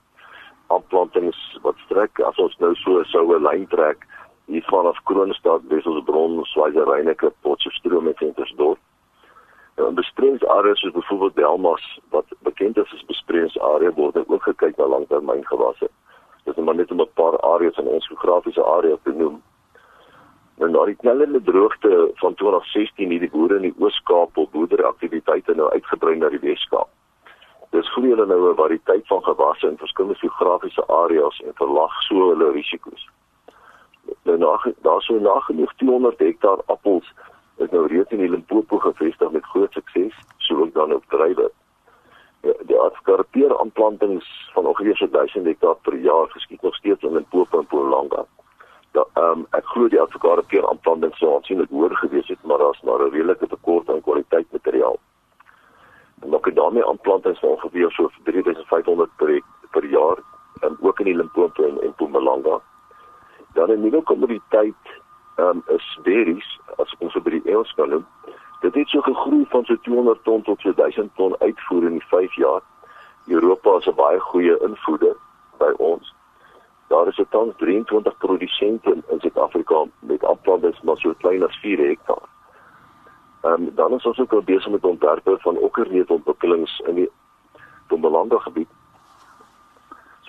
aanplantings 0.74 1.38
wat 1.62 1.78
strek 1.86 2.20
as 2.28 2.38
ons 2.42 2.56
nou 2.60 2.74
so 2.76 3.04
'n 3.22 3.44
lyn 3.44 3.68
trek 3.68 4.06
hier 4.46 4.64
vanaf 4.64 5.04
Kroonstad, 5.04 5.62
Wesselsbron, 5.68 6.44
Swaziland, 6.46 7.34
Potchefstroom 7.42 8.08
en 8.08 8.16
Ventersdorp. 8.16 8.78
En 9.76 9.86
in 9.86 9.96
besproeiingsareas 9.96 10.80
soos 10.80 10.92
byvoorbeeld 10.92 11.36
Delmas 11.36 12.00
wat 12.10 12.26
bekend 12.40 12.78
is 12.78 12.94
as 12.94 13.06
besproeiingsarea 13.06 13.92
word 13.94 14.18
ook 14.28 14.44
gekyk 14.44 14.78
na 14.78 14.88
langtermyngewasse. 14.88 15.90
Dis 16.44 16.56
maar 16.56 16.76
net 16.76 16.92
om 16.92 17.02
'n 17.02 17.10
paar 17.14 17.40
areas 17.40 17.78
in 17.78 17.88
ons 17.88 18.08
geografiese 18.08 18.64
area 18.64 18.98
te 19.04 19.12
noem. 19.12 19.42
En 20.58 20.72
na 20.72 20.86
die 20.86 20.96
knellende 20.96 21.42
droogte 21.42 22.12
van 22.14 22.34
2016 22.34 23.12
het 23.12 23.20
die 23.20 23.30
boere 23.30 23.56
in 23.56 23.62
die 23.62 23.76
Oos-Kaap 23.78 24.38
op 24.38 24.52
boerderyaktiwiteite 24.52 25.56
nou 25.56 25.72
uitgebrei 25.72 26.16
na 26.16 26.30
die 26.30 26.40
Wes-Kaap. 26.40 26.88
Dis 27.70 27.92
groei 27.92 28.10
hulle 28.10 28.26
nou 28.26 28.52
'n 28.52 28.56
variëteit 28.56 29.08
van 29.08 29.24
gewasse 29.24 29.68
in 29.68 29.78
verskillende 29.78 30.20
geografiese 30.20 30.88
areas 30.88 31.42
en 31.46 31.54
verlag 31.54 32.02
so 32.02 32.30
hulle 32.30 32.52
risiko's. 32.52 33.10
Nou 34.26 34.38
na 34.38 34.74
daar 34.86 35.02
so 35.02 35.20
nagenoeg 35.20 35.74
200 35.82 36.20
hektaar 36.20 36.62
appels 36.66 37.14
is 37.58 37.70
nou 37.72 37.86
reeds 37.88 38.12
in 38.12 38.24
die 38.24 38.30
Limpopo 38.30 38.80
gevestig 38.84 39.32
met 39.32 39.46
groot 39.54 39.74
sukses, 39.74 40.16
so 40.38 40.58
ook 40.62 40.74
dan 40.74 40.94
op 40.94 41.04
drywe. 41.14 41.52
Ja, 42.42 42.54
die 42.70 42.78
afskarpeer 42.78 43.58
aanplantings 43.60 44.28
van 44.54 44.66
ongeveer 44.66 45.08
1000 45.12 45.46
hektaar 45.46 45.76
per 45.82 45.96
jaar 45.96 46.28
geskied 46.30 46.62
nog 46.62 46.76
steeds 46.76 47.04
in 47.04 47.14
Limpopo 47.14 47.58
en 47.58 47.64
Mpumalanga. 47.64 48.26
Ja, 48.92 49.06
ehm 49.14 49.40
um, 49.40 49.48
ek 49.52 49.66
glo 49.66 49.88
die 49.88 50.02
afskarpeer 50.02 50.68
aanplantings 50.70 51.18
sou 51.18 51.36
aansienlik 51.36 51.70
hoër 51.70 51.96
gewees 51.96 52.28
het, 52.28 52.44
maar 52.44 52.58
daar's 52.58 52.82
maar 52.82 53.02
'n 53.08 53.12
redelike 53.12 53.48
tekort 53.48 53.90
aan 53.90 54.02
kwaliteit 54.02 54.52
materiaal 54.52 55.00
makadamia 56.24 56.86
aanplantings 56.86 57.40
van 57.40 57.50
ongeveer 57.50 57.92
so 57.92 58.10
3500 58.24 59.10
per 59.16 59.42
per 59.72 59.86
jaar 59.86 60.18
en 60.60 60.78
ook 60.82 61.00
in 61.00 61.06
die 61.06 61.16
Limpopo 61.16 61.64
en 61.64 61.90
Mpumalanga. 61.90 62.62
Dan 63.56 63.72
'n 63.72 63.82
nuwe 63.82 64.02
kommoditeit 64.04 64.84
um, 65.36 65.64
is 65.68 66.00
berries 66.04 66.60
as 66.78 66.96
ons 67.00 67.14
by 67.24 67.30
die 67.30 67.46
Engels 67.46 67.74
kan 67.74 67.90
noem. 67.90 68.06
Dit 68.62 68.76
het 68.76 68.90
so 68.90 69.02
gegroei 69.02 69.46
van 69.50 69.64
so 69.66 69.76
200 69.88 70.24
ton 70.24 70.42
tot 70.42 70.60
so 70.62 70.74
1000 70.74 71.16
ton 71.16 71.36
uitvoer 71.40 71.84
in 71.84 71.98
die 72.00 72.08
5 72.08 72.36
jaar. 72.36 72.62
Europa 73.28 73.78
is 73.78 73.88
'n 73.88 73.96
baie 73.96 74.20
goeie 74.20 74.60
invoerder 74.68 75.16
by 75.58 75.72
ons. 75.78 76.14
Daar 76.88 77.08
is 77.08 77.22
tans 77.30 77.54
23 77.58 78.18
produsente 78.18 78.92
in 78.92 79.20
Suid-Afrika 79.20 79.86
met 80.00 80.26
aanplantings 80.26 80.82
maar 80.82 80.98
so 80.98 81.14
klein 81.18 81.44
as 81.44 81.60
4 81.62 81.88
hektaar. 81.88 82.28
Ehm 83.42 83.54
um, 83.54 83.72
dan 83.76 83.94
is 83.94 84.06
ons 84.06 84.20
ook 84.20 84.34
al 84.34 84.42
besig 84.42 84.72
met 84.72 84.84
ontwerpe 84.84 85.38
van 85.40 85.58
okkerneetontwikkelings 85.58 86.80
in 86.80 86.96
die 86.96 87.10
Mpumalanga 87.86 88.38
gebied. 88.38 88.70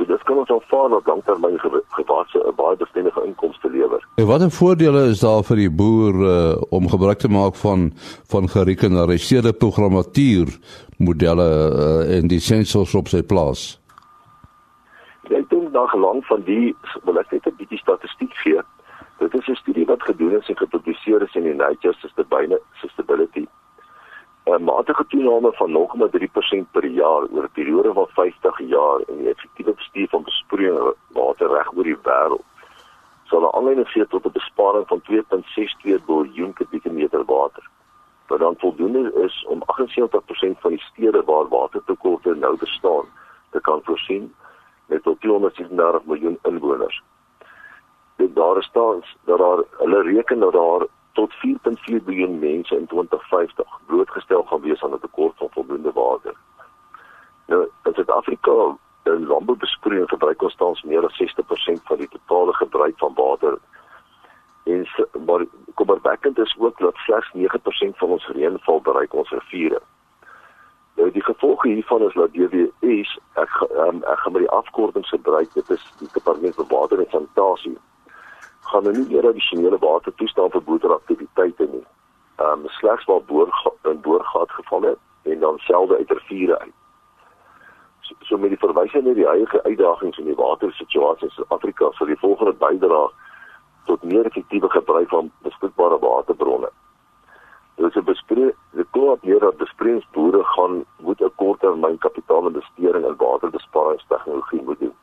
Dit 0.07 0.23
kan 0.23 0.39
ons 0.39 0.51
aanvaar 0.51 0.89
dat 0.89 1.07
langtermyn 1.07 1.59
gewasse 1.99 2.39
'n 2.39 2.55
baie 2.57 2.77
bestendige 2.77 3.23
inkomste 3.25 3.71
lewer. 3.71 4.07
En 4.15 4.27
watter 4.27 4.51
voordele 4.51 5.09
is 5.09 5.21
daar 5.21 5.43
vir 5.43 5.57
die 5.57 5.71
boer 5.71 6.15
uh, 6.15 6.63
om 6.71 6.89
gebruik 6.89 7.19
te 7.19 7.29
maak 7.29 7.55
van 7.55 7.93
van 8.31 8.49
gerekenariseerde 8.49 9.53
programmatuur 9.53 10.47
modelle 10.99 11.51
uh, 11.73 12.17
en 12.17 12.29
die 12.29 12.41
sensors 12.41 12.95
op 12.95 13.09
sy 13.09 13.23
plaas? 13.23 13.81
Ek 15.29 15.51
dink 15.51 15.73
daar 15.73 15.89
gelang 15.89 16.25
van 16.25 16.43
die 16.45 16.77
wil 17.05 17.19
ek 17.19 17.31
net 17.31 17.47
'n 17.47 17.57
bietjie 17.57 17.79
statistiek 17.79 18.35
gee. 18.35 18.61
Dit 19.19 19.35
is 19.35 19.49
'n 19.49 19.55
studie 19.55 19.87
wat 19.87 20.03
gedoen 20.03 20.39
is 20.39 20.49
en 20.49 20.57
gepubliseer 20.57 21.23
is 21.23 21.35
in 21.35 21.43
die 21.43 21.55
Nature 21.55 21.95
Sustainability 22.01 23.47
'n 24.47 24.65
matige 24.65 25.07
toename 25.07 25.53
van 25.53 25.71
0,3% 25.71 26.71
per 26.71 26.87
jaar 26.87 27.23
oor 27.33 27.45
'n 27.45 27.53
periode 27.53 27.93
van 27.93 28.07
50 28.09 28.59
jaar 28.59 29.01
in 29.07 29.17
die 29.19 29.29
effektiewe 29.29 29.73
bestuur 29.73 30.09
van 30.09 30.23
besproeiing 30.23 30.95
water 31.09 31.49
reg 31.49 31.73
oor 31.77 31.85
die 31.85 31.99
wêreld 32.03 32.45
sal 33.29 33.43
'n 33.43 33.55
aanleiding 33.57 33.89
gee 33.89 34.07
tot 34.07 34.27
'n 34.27 34.39
besparing 34.41 34.87
van 34.87 35.01
2.62 35.01 36.05
biljoen 36.05 36.53
kubieke 36.53 36.91
meter 36.91 37.25
water. 37.25 37.65
Wat 38.27 38.39
dan 38.39 38.55
voldoende 38.59 39.13
is 39.25 39.45
om 39.49 39.63
78% 39.67 40.61
van 40.61 40.71
die 40.71 40.81
stede 40.81 41.23
waar 41.25 41.49
watertekorte 41.49 42.35
nou 42.35 42.57
bestaan 42.59 43.05
te 43.51 43.61
kan 43.61 43.81
voorsien 43.83 44.35
met 44.87 45.03
tot 45.03 45.21
236 45.21 46.05
miljoen 46.05 46.39
inwoners. 46.43 47.03
Dit 48.17 48.35
daar 48.35 48.63
staan 48.63 49.03
dat 49.25 49.39
daar 49.39 49.63
hulle 49.71 50.03
reken 50.03 50.39
dat 50.39 50.53
daar 50.53 50.87
tot 51.17 51.33
4.4 51.43 52.05
biljoen 52.05 52.39
mense 52.39 52.77
in 52.77 52.87
2050 52.87 53.81
blootgestel 53.87 54.43
gaan 54.43 54.61
wees 54.61 54.83
aan 54.83 54.95
'n 54.95 55.05
tekort 55.07 55.37
van 55.37 55.49
voldoende 55.51 55.93
water. 55.93 56.35
Nou, 57.47 57.69
in 57.85 57.95
Suid-Afrika, 57.95 58.77
in 59.03 59.27
landboubesproeiing 59.27 60.09
gebruik 60.09 60.43
ons 60.43 60.57
tans 60.57 60.83
meer 60.83 61.05
as 61.05 61.17
60% 61.17 61.83
van 61.85 61.97
die 61.97 62.09
totale 62.09 62.53
gebruik 62.53 62.99
van 62.99 63.13
water. 63.15 63.59
En 64.65 64.87
maar 65.27 65.45
kommerwekkend 65.75 66.39
is 66.39 66.57
ook 66.59 66.79
dat 66.79 66.95
slegs 66.97 67.33
9% 67.33 67.97
van 67.97 68.09
ons 68.09 68.27
reënval 68.27 68.81
bereik 68.81 69.15
ons 69.15 69.31
riviere. 69.31 69.81
Nou 70.97 71.11
die 71.11 71.25
gevolge 71.25 71.69
hiervan 71.69 72.03
is 72.03 72.15
dat 72.15 72.33
DWS 72.33 73.19
ek 73.33 73.53
um, 73.71 74.03
ek 74.03 74.19
gaan 74.19 74.33
met 74.33 74.43
die 74.43 74.51
afkortings 74.51 75.09
gebruik 75.09 75.53
dit 75.53 75.71
is 75.71 75.93
die 75.99 76.09
departement 76.13 76.55
vir 76.55 76.67
water 76.69 76.99
en 76.99 77.11
sanitasie 77.11 77.79
gaan 78.71 78.83
nou 78.83 78.95
nie 78.97 79.07
meer 79.09 79.29
addisionele 79.29 79.79
water 79.79 80.15
toestaan 80.15 80.51
vir 80.51 80.63
boereaktiwiteite 80.63 81.69
nie. 81.73 81.85
Ehm 82.37 82.65
um, 82.65 82.69
slegs 82.79 83.05
waar 83.05 83.23
boor 83.23 83.49
in 83.83 84.01
boorgat 84.01 84.51
geval 84.51 84.83
het 84.83 84.99
en 85.23 85.39
dan 85.39 85.59
selde 85.59 85.97
uit 85.97 86.11
riviere 86.11 86.59
uit. 86.59 86.75
So, 88.01 88.15
so 88.21 88.39
met 88.39 88.49
die 88.55 88.59
verwysing 88.59 89.05
na 89.05 89.15
die 89.15 89.29
eie 89.29 89.63
uitdagings 89.63 90.19
in 90.19 90.29
die 90.31 90.39
watersituasie 90.39 91.29
in 91.29 91.35
Suid-Afrika 91.35 91.91
sal 91.93 92.07
die 92.07 92.19
volgende 92.19 92.53
bydra 92.53 93.07
tot 93.87 94.03
meer 94.03 94.27
effektiewe 94.27 94.71
gebruik 94.71 95.09
van 95.09 95.31
beskikbare 95.47 95.99
waterbronne. 95.99 96.71
Dit 97.77 97.87
is 97.87 97.97
'n 97.97 98.05
bespreek, 98.05 98.55
dit 98.73 98.87
klop 98.91 99.23
hier 99.23 99.39
dat 99.39 99.57
besprekingsboere 99.57 100.45
gaan 100.45 100.85
moet 100.99 101.21
'n 101.21 101.33
korttermyn 101.37 101.99
kapitaalinvestering 101.99 103.05
in 103.07 103.17
waterbesparingstegnologie 103.17 104.63
moet 104.63 104.79
doen. 104.79 104.95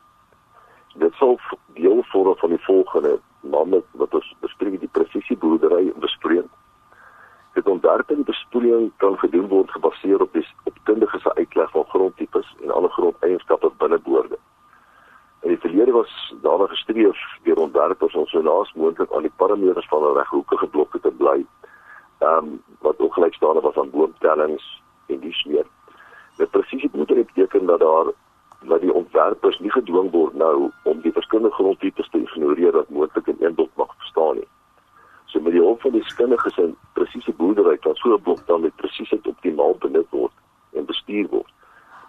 Dit 0.94 1.14
sal 1.14 1.38
deel 1.66 2.02
vorm 2.02 2.36
van 2.36 2.48
die 2.48 2.64
volgende 2.64 3.20
name 3.50 3.82
wat 4.00 4.14
ons 4.14 4.34
bespreek 4.40 4.80
die 4.80 4.90
presisieboerdery 4.92 5.92
bespreek. 6.00 6.48
Dit 7.54 7.68
ontwerp 7.70 8.10
en 8.10 8.24
besproeiing 8.24 8.92
kan 8.96 9.18
gedoen 9.18 9.46
word 9.48 9.70
gebaseer 9.70 10.22
op 10.22 10.32
die 10.32 10.46
op 10.64 10.78
kundige 10.82 11.18
se 11.18 11.34
uitleg 11.34 11.70
van 11.70 11.84
grondtipes 11.92 12.56
en 12.62 12.70
ander 12.70 12.90
grondeienskappe 12.90 13.70
binne 13.78 13.98
boorde. 13.98 14.38
In 15.42 15.48
die 15.52 15.58
verlede 15.58 15.92
was 15.92 16.34
daar 16.42 16.68
gestreef 16.68 17.20
deur 17.42 17.60
ontwerpers 17.66 18.14
om 18.14 18.26
so 18.26 18.42
naas 18.42 18.72
moontlik 18.74 19.12
aan 19.12 19.26
die 19.28 19.36
parameters 19.36 19.88
van 19.88 20.02
'n 20.02 20.16
reghoekige 20.16 20.66
blokke 20.66 21.00
te 21.00 21.10
bly. 21.10 21.46
Ehm 22.18 22.36
um, 22.38 22.62
wat 22.80 22.98
ook 22.98 23.14
gelykstaande 23.14 23.60
was 23.60 23.76
aan 23.76 23.90
boomtellings 23.90 24.82
en 25.06 25.20
dis 25.20 25.44
meer. 25.44 25.66
Met 26.36 26.50
presisieboerdery 26.50 27.24
beteken 27.24 27.66
dat 27.66 27.80
daar 27.80 28.06
dat 28.68 28.80
die 28.80 28.92
ontwerpers 28.92 29.58
nie 29.58 29.70
gedwing 29.70 30.10
word 30.10 30.34
nou 30.34 30.70
om 30.82 31.00
die 31.00 31.12
verskillende 31.12 31.52
grondtipes 31.54 32.08
te 32.10 32.20
ignoreer 32.20 32.72
wat 32.72 32.88
moontlik 32.88 33.26
in 33.26 33.36
een 33.40 33.54
blok 33.54 33.70
mag 33.80 33.96
bestaan 33.98 34.36
nie. 34.40 34.48
So 35.26 35.40
met 35.40 35.52
die 35.52 35.62
hulp 35.62 35.80
van 35.80 35.96
die 35.96 36.04
skinniges 36.04 36.58
en 36.62 36.76
presiese 36.98 37.32
boerdery 37.32 37.76
kan 37.76 37.94
so 37.94 38.14
'n 38.14 38.22
blok 38.22 38.46
dan 38.46 38.60
met 38.60 38.76
presisheid 38.76 39.26
optimaal 39.26 39.76
benut 39.78 40.10
word 40.10 40.32
en 40.72 40.84
bestuur 40.84 41.28
word. 41.28 41.52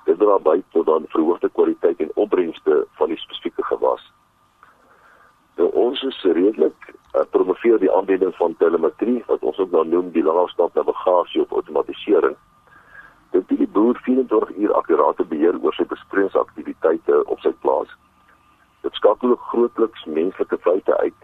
Dit 0.05 0.19
dra 0.19 0.39
by 0.39 0.63
tot 0.71 0.85
dan 0.85 1.05
verhoogde 1.07 1.49
kwaliteit 1.49 1.99
en 1.99 2.11
opbrengste 2.13 2.87
van 2.91 3.07
die 3.07 3.17
spesifieke 3.17 3.63
gewas. 3.63 4.11
Nou 5.57 5.69
ons 5.71 6.03
is 6.03 6.23
redelik 6.23 6.93
uh, 7.15 7.21
promoveer 7.29 7.79
die 7.79 7.91
aanbieding 7.91 8.35
van 8.35 8.55
telemetrie 8.57 9.23
wat 9.27 9.43
ons 9.43 9.57
ook 9.57 9.71
nou 9.71 9.87
noem 9.87 10.11
die 10.11 10.23
langafstand 10.23 10.73
navigasie 10.73 11.41
of 11.41 11.51
outomatisering 11.51 12.35
dit 13.43 13.57
die 13.59 13.67
boer 13.67 13.97
24 14.05 14.55
uur 14.55 14.73
akkurate 14.73 15.25
beheer 15.31 15.57
oor 15.61 15.74
sy 16.15 16.21
besproeiingsaktiwiteite 16.21 17.25
op 17.27 17.39
sy 17.39 17.51
plaas. 17.61 17.89
Dit 18.83 18.93
skakel 18.93 19.35
grootliks 19.35 20.05
menslike 20.05 20.57
foute 20.63 20.97
uit. 20.97 21.15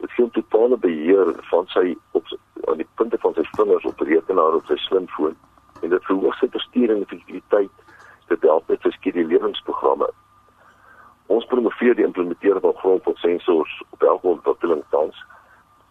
Dit 0.00 0.10
gee 0.16 0.30
totale 0.30 0.76
beheer 0.76 1.34
van 1.50 1.66
sy 1.68 1.94
op 2.12 2.26
aan 2.68 2.78
die 2.78 2.88
punte 2.96 3.18
van 3.18 3.34
sy 3.34 3.44
vingers 3.56 3.84
op 3.84 4.00
rekenaar 4.00 4.54
op 4.58 4.66
sy 4.66 4.76
slimfoon 4.76 5.36
en 5.82 5.90
dit 5.90 6.04
verhoog 6.04 6.34
sy 6.38 6.48
bestuur 6.48 6.90
en 6.90 7.02
effektiwiteit. 7.02 7.70
Dit 8.28 8.42
help 8.42 8.68
met 8.68 8.82
sy 8.82 8.90
skeduleringsprogramme. 8.96 10.08
Ons 11.28 11.46
promoveer 11.46 11.94
die 11.94 12.06
implementering 12.06 12.62
van 12.62 12.78
grondpotsensors 12.82 13.82
op 13.90 14.02
elke 14.02 14.34
ontwikkeling 14.36 14.82
tans 14.90 15.18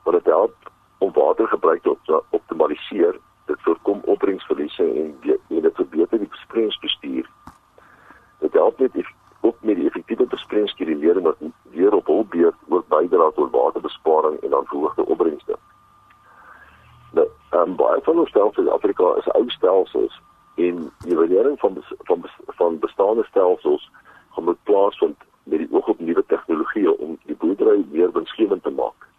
wat 0.04 0.18
dit 0.20 0.32
help 0.34 0.72
om 1.00 1.14
watergebruik 1.16 1.84
te 1.84 2.24
optimaliseer 2.30 3.20
dit 3.52 3.62
voorkom 3.62 4.02
opbrengsverliese 4.06 4.84
en 4.84 5.16
dit 5.22 5.76
verbeter 5.76 6.20
die 6.20 6.28
besproeiingsbestuur. 6.28 7.01
Dit 8.52 8.62
help 8.62 8.80
net 8.80 9.14
ook 9.42 9.56
met 9.60 9.76
die 9.76 9.86
effektiewe 9.88 10.26
besproeiingskedulering 10.26 11.24
wat 11.26 11.38
weer 11.72 11.94
op 11.94 12.06
hul 12.06 12.26
beurt 12.30 12.56
ook 12.68 12.88
bydra 12.88 13.32
tot 13.36 13.52
waterbesparing 13.52 14.40
en 14.40 14.50
dan 14.50 14.66
verhoogde 14.66 15.06
opbrengste. 15.06 15.58
Nou, 17.12 17.28
um, 17.52 17.76
baie 17.76 18.02
van 18.02 18.20
ons 18.20 18.30
stelsels 18.30 18.66
in 18.66 18.72
Afrika 18.72 19.14
is 19.18 19.32
ou 19.32 19.50
stelsels 19.50 20.22
en 20.56 20.92
die 21.06 21.18
waardering 21.18 21.60
van 21.60 21.84
van 22.10 22.26
van 22.60 22.80
bestaande 22.80 23.24
stelsels 23.24 23.90
gaan 24.32 24.44
moet 24.44 24.64
plaasvind 24.64 25.18
met 25.44 25.60
die 25.60 25.72
oog 25.72 25.88
op 25.88 26.00
nuwe 26.00 26.24
tegnologieë 26.28 26.98
om 26.98 27.18
die 27.26 27.36
boerdery 27.36 27.86
meer 27.92 28.12
winsgewend 28.12 28.64
te 28.64 28.70
maak 28.70 29.10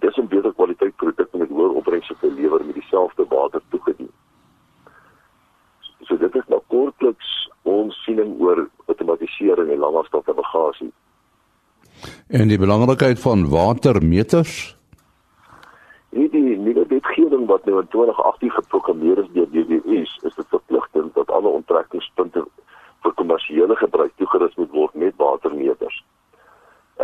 dis 0.00 0.16
'n 0.16 0.28
beter 0.28 0.52
kwaliteit 0.54 0.96
produk 0.96 1.32
met 1.32 1.48
hoër 1.48 1.70
opbrengste 1.80 2.14
te 2.20 2.32
lewer 2.32 2.64
met 2.64 2.74
dieselfde 2.74 3.24
water 3.28 3.60
toegedien. 3.68 4.10
So 6.06 6.16
dit 6.16 6.34
is 6.34 6.46
nou 6.52 6.60
kortliks 6.72 7.32
ons 7.66 7.96
siening 8.04 8.36
oor 8.40 8.68
outomatisering 8.86 9.72
en 9.74 9.82
langafstand 9.82 10.26
navigasie. 10.26 10.92
En 12.28 12.48
die 12.48 12.58
belangrikheid 12.58 13.20
van 13.20 13.48
watermeters? 13.50 14.76
Nie 16.16 16.28
die 16.30 16.56
nuwe 16.58 16.86
wetgewing 16.88 17.46
wat 17.50 17.64
nou 17.66 17.80
in 17.80 17.88
2018 17.92 18.50
geprogrammeer 18.50 19.18
is 19.24 19.32
deur 19.34 19.48
DWS, 19.52 20.12
is 20.22 20.34
dit 20.34 20.48
verpligtend 20.54 21.14
dat 21.14 21.30
alle 21.30 21.48
onttrekkingspunte 21.58 22.44
vir 23.04 23.16
kommersiële 23.20 23.76
gebruik 23.76 24.12
toegerus 24.16 24.54
moet 24.60 24.70
word 24.70 24.94
met 24.94 25.18
watermeters. 25.20 25.98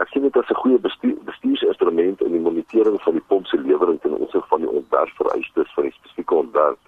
Ek 0.01 0.09
sien 0.09 0.23
dit 0.25 0.37
as 0.37 0.49
'n 0.51 0.61
goeie 0.63 0.79
bestuur, 0.79 1.19
bestuursinstrument 1.25 2.23
in 2.23 2.33
die 2.33 2.41
monitering 2.41 3.03
van 3.03 3.13
die 3.13 3.27
pomp 3.27 3.47
se 3.47 3.59
lewering 3.59 4.01
ten 4.01 4.17
opsigte 4.17 4.49
van 4.49 4.61
die 4.61 4.71
ontwerpvereistes 4.71 5.75
die 5.77 5.93
spesifieke 5.93 6.35
ontwerp. 6.35 6.79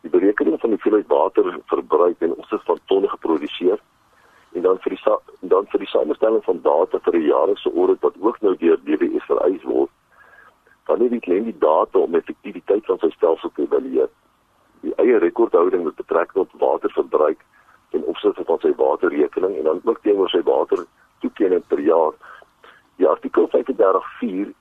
Die 0.00 0.10
berekening 0.10 0.60
van 0.60 0.70
die 0.70 0.78
hoeveelheid 0.78 1.08
water 1.08 1.58
verbruik 1.66 2.20
en 2.20 2.34
opsigte 2.34 2.64
van 2.64 2.78
tonne 2.84 3.08
geproduseer 3.08 3.80
en 4.52 4.62
dan 4.62 4.78
vir 4.82 4.96
die 4.96 5.16
dan 5.52 5.66
vir 5.72 5.82
die 5.82 5.90
samestelling 5.90 6.44
van 6.44 6.62
data 6.62 6.98
vir 7.04 7.18
die 7.18 7.28
jaarlikse 7.28 7.72
audit 7.74 8.00
wat 8.06 8.16
ook 8.20 8.40
nou 8.40 8.54
deur 8.62 8.80
DWS 8.84 9.26
vereis 9.28 9.62
word. 9.62 9.90
Dan 10.86 11.04
het 11.04 11.12
die 11.14 11.20
klien 11.20 11.44
die 11.44 11.58
data 11.58 11.98
om 11.98 12.14
effektiwiteit 12.18 12.86
van 12.86 12.98
sy 12.98 13.10
stelsel 13.14 13.52
te 13.54 13.62
evalueer. 13.62 14.08
Die 14.82 14.94
eie 15.04 15.18
rekordhouding 15.22 15.84
met 15.84 16.00
betrekking 16.00 16.48
tot 16.48 16.62
waterverbruik 16.64 17.44
en 17.90 18.08
opsigte 18.10 18.44
van 18.48 18.58
sy 18.64 18.72
waterrekening 18.76 19.58
en 19.58 19.68
dan 19.68 19.80
ook 19.84 20.00
teenoor 20.02 20.32
sy 20.32 20.42
water 20.48 20.86
toekenning 21.20 21.62
per 21.68 21.80
jaar. 21.84 22.16
Die 22.96 23.08
artikel 23.08 23.48
35.4 23.52 24.54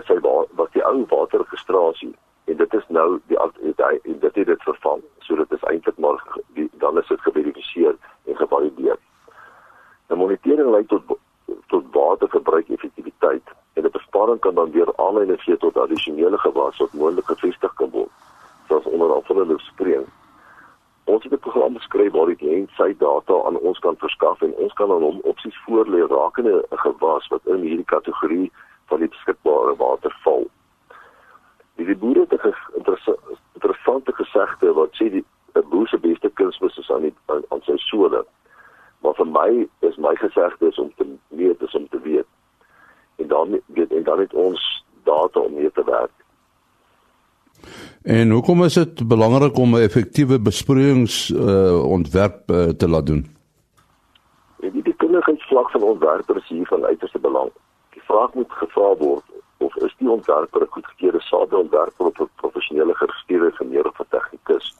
is 0.00 0.06
sy 0.06 0.18
wat 0.22 0.76
die 0.76 0.84
ou 0.84 1.02
waterregistrasie 1.08 2.12
en 2.44 2.56
dit 2.56 2.74
is 2.74 2.86
nou 2.88 3.20
die 3.26 3.38
dit 3.60 3.76
het 3.76 4.20
dit 4.20 4.34
het 4.34 4.46
dit 4.46 4.62
vervang. 4.62 5.02
So 5.18 5.36
dit 5.36 5.52
is 5.52 5.62
eintlik 5.62 5.98
maar 5.98 6.22
die, 6.54 6.70
dan 6.72 6.98
is 6.98 7.06
dit 7.06 7.20
geverifieer 7.20 7.96
en 8.24 8.36
gevalideer. 8.36 8.98
Die 10.06 10.16
monitering 10.16 10.70
lei 10.70 10.86
tot 10.86 11.02
tot 11.66 11.84
waterverbruik 11.92 12.68
effektiwiteit 12.68 13.54
en 13.72 13.82
die 13.82 13.90
besparing 13.90 14.40
kan 14.40 14.54
dan 14.54 14.70
weer 14.70 14.96
aanleiding 14.96 15.40
gee 15.42 15.56
tot 15.56 15.76
addisionele 15.76 16.38
gewas 16.38 16.78
wat 16.78 16.92
moontlik 16.92 17.26
gevestig 17.26 17.74
kan 17.74 17.90
word. 17.90 18.10
Soos 18.68 18.84
onder 18.84 19.12
andere 19.12 19.44
bespreek. 19.44 20.08
ons 21.04 21.22
het 21.22 21.32
'n 21.32 21.38
program 21.38 21.76
geskryf 21.76 22.12
waar 22.12 22.26
die 22.26 22.40
kliënt 22.42 22.70
sy 22.76 22.94
data 22.98 23.34
aan 23.46 23.58
ons 23.58 23.78
kan 23.78 23.96
verskaf 23.96 24.42
en 24.42 24.54
ons 24.54 24.72
kan 24.72 24.90
aan 24.92 25.02
hom 25.02 25.20
opsies 25.22 25.58
voorlê 25.66 26.00
rakende 26.06 26.64
'n 26.70 26.78
gewas 26.86 27.28
wat 27.28 27.46
in 27.46 27.60
hierdie 27.60 27.92
kategorie 27.94 28.52
van 28.86 28.98
die 28.98 29.08
beskikbare 29.08 29.76
water 29.76 30.16
val. 30.24 30.46
Die 31.86 31.96
boere 31.96 32.26
het 32.28 32.42
'n 32.42 32.54
interessante 33.54 34.12
gesegde 34.12 34.72
wat 34.72 34.90
sê 34.92 35.10
die 35.10 35.24
'n 35.54 35.68
boer 35.70 35.88
se 35.88 35.98
beste 35.98 36.30
kunsmis 36.34 36.78
is 36.78 36.90
aan 36.90 37.00
die 37.00 37.14
aan, 37.26 37.42
aan 37.48 37.62
sy 37.62 37.76
sole. 37.76 38.24
Maar 39.02 39.14
vir 39.14 39.26
my 39.26 39.68
is 39.80 39.96
my 39.96 40.14
gesegde 40.14 40.68
is 40.68 40.78
om 40.78 40.92
te 40.96 41.06
weet 41.28 41.62
is 41.62 41.74
om 41.74 41.88
te 41.88 42.00
weet. 42.00 42.26
En 43.16 43.28
dan 43.28 43.60
weet 43.66 43.92
en 43.92 44.02
dan 44.02 44.18
het 44.18 44.34
ons 44.34 44.84
data 45.02 45.40
om 45.40 45.54
mee 45.54 45.72
te 45.72 45.84
werk. 45.84 46.16
En 48.02 48.30
hoekom 48.30 48.64
is 48.64 48.74
dit 48.74 49.08
belangrik 49.08 49.56
om 49.56 49.74
'n 49.74 49.82
effektiewe 49.88 50.40
besproeiings 50.40 51.30
uh, 51.30 51.84
ontwerp 51.84 52.50
uh, 52.50 52.68
te 52.68 52.88
laat 52.88 53.06
doen? 53.06 53.26
Die 54.60 54.82
die 54.82 54.94
kundigheidsvlak 54.96 55.70
van 55.70 55.82
ontwerpers 55.82 56.48
hier 56.48 56.66
van 56.66 56.84
uiterste 56.84 57.18
belang. 57.18 57.50
Die 57.90 58.02
vraag 58.02 58.34
moet 58.34 58.52
gevra 58.52 58.96
word 58.96 59.31
of 59.62 59.76
is 59.76 59.94
die 59.98 60.10
ontwerper 60.10 60.62
'n 60.62 60.74
goedgekeurde 60.74 61.20
sadeontwerper 61.20 62.06
of 62.06 62.20
'n 62.20 62.30
professionele 62.34 62.94
geregistreerde 62.94 63.50
ingenieur 63.50 63.86
of 63.86 64.00
'n 64.00 64.06
tegnikus? 64.08 64.76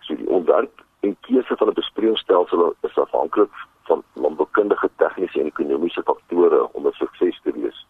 So 0.00 0.14
die 0.14 0.28
ontwerp 0.28 0.84
en 1.00 1.16
keuse 1.20 1.56
van 1.56 1.68
'n 1.68 1.80
besproeiingsstelsel 1.80 2.74
is 2.80 2.98
afhanklik 2.98 3.52
van 3.82 4.02
landboukundige, 4.12 4.90
tegniese 4.96 5.40
en 5.40 5.46
ekonomiese 5.46 6.02
faktore 6.02 6.72
om 6.72 6.86
'n 6.86 6.92
sukses 6.92 7.40
te 7.42 7.52
wees. 7.52 7.86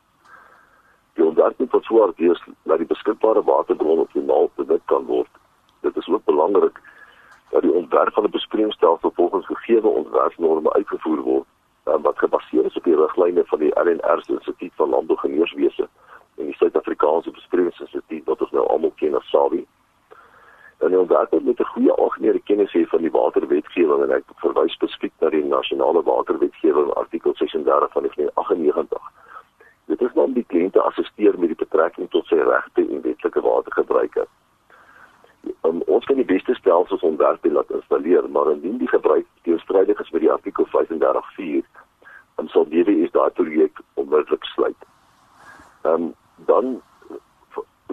Die 1.14 1.24
ontwerp 1.24 1.58
moet 1.58 1.70
versorg 1.70 2.16
wees 2.16 2.42
dat 2.62 2.78
die 2.78 2.86
beskikbare 2.86 3.42
waterbron 3.44 3.98
optimaal 3.98 4.50
benut 4.54 4.82
kan 4.84 5.04
word. 5.04 5.30
Dit 5.80 5.96
is 5.96 6.08
ook 6.08 6.24
belangrik 6.24 6.80
dat 7.50 7.62
die 7.62 7.72
ontwerp 7.72 8.12
van 8.12 8.24
'n 8.24 8.30
besproeiingsstelsel 8.30 9.10
volgens 9.14 9.46
gegee 9.46 9.86
ontwerpnorme 9.86 10.72
uitgevoer 10.72 11.20
word 11.20 11.46
wat 11.96 12.18
gebaseer 12.18 12.64
is 12.64 12.76
op 12.76 12.84
die 12.84 12.96
riglyne 12.96 13.44
van 13.46 13.58
die 13.58 13.72
LNR 13.80 14.22
se 14.22 14.32
Instituut 14.32 14.72
van 14.74 14.88
Landbouingenieurswese 14.88 15.88
en 16.36 16.44
die 16.44 16.56
Suid-Afrikaanse 16.56 17.30
Bespreiingsinstituut 17.30 18.24
wat 18.24 18.40
ons 18.40 18.50
nou 18.50 18.66
almal 18.68 18.92
ken 18.96 19.14
as 19.14 19.30
SAWI. 19.30 19.66
En 20.78 21.06
dat 21.06 21.30
dit 21.30 21.44
met 21.44 21.60
'n 21.60 21.72
goeie 21.74 21.92
algemene 21.92 22.40
kennis 22.40 22.72
hê 22.72 22.86
van 22.86 23.00
die 23.00 23.10
waterwetgewing 23.10 24.02
en 24.02 24.10
ek 24.10 24.24
verwys 24.34 24.72
spesifiek 24.72 25.12
na 25.20 25.28
die 25.28 25.44
nasionale 25.44 26.02
waterwetgewing 26.02 26.92
artikel 26.94 27.34
36 27.34 27.92
van 27.92 28.02
1998. 28.02 29.02
Dit 29.86 30.00
is 30.00 30.12
om 30.12 30.32
die 30.32 30.46
kliënte 30.46 30.82
assisteer 30.82 31.38
met 31.38 31.48
die 31.48 31.64
betrekking 31.64 32.10
tot 32.10 32.26
sy 32.26 32.34
regte 32.34 32.80
en 32.80 33.02
wetlike 33.02 33.40
watergebruike. 33.40 34.26
Um, 35.62 35.82
ons 35.86 36.04
kan 36.04 36.16
die 36.16 36.24
beste 36.24 36.54
stelsels 36.54 37.02
ontwerp 37.02 37.44
en 37.44 37.52
laat 37.52 37.70
installeer, 37.70 38.30
maar 38.30 38.50
indien 38.50 38.78
die 38.78 38.88
gebruik 38.88 39.26
teenstrydig 39.48 40.00
is 40.04 40.14
met 40.14 40.26
die 40.26 40.32
artikel 40.32 40.68
35.4 40.76 41.64
dan 42.38 42.48
sal 42.54 42.68
DWS 42.70 43.10
daai 43.16 43.30
projek 43.34 43.80
onmiddellik 43.94 44.44
sluit. 44.54 44.84
Ehm 45.82 45.94
um, 45.94 46.12
dan 46.50 46.76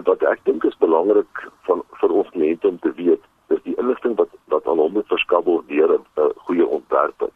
wat 0.06 0.22
ek 0.22 0.44
dink 0.46 0.64
is 0.68 0.76
belangrik 0.78 1.40
van 1.66 1.82
vir 2.00 2.12
ons 2.20 2.28
kliënte 2.34 2.68
om 2.68 2.78
te 2.78 2.92
weet, 2.94 3.24
is 3.54 3.62
die 3.64 3.74
inligting 3.82 4.14
wat 4.20 4.30
wat 4.54 4.68
aan 4.70 4.82
hom 4.82 4.94
moet 4.94 5.08
verskaf 5.10 5.44
word 5.48 5.66
deur 5.72 5.96
'n 5.96 6.30
goeie 6.46 6.66
ontwerper. 6.78 7.32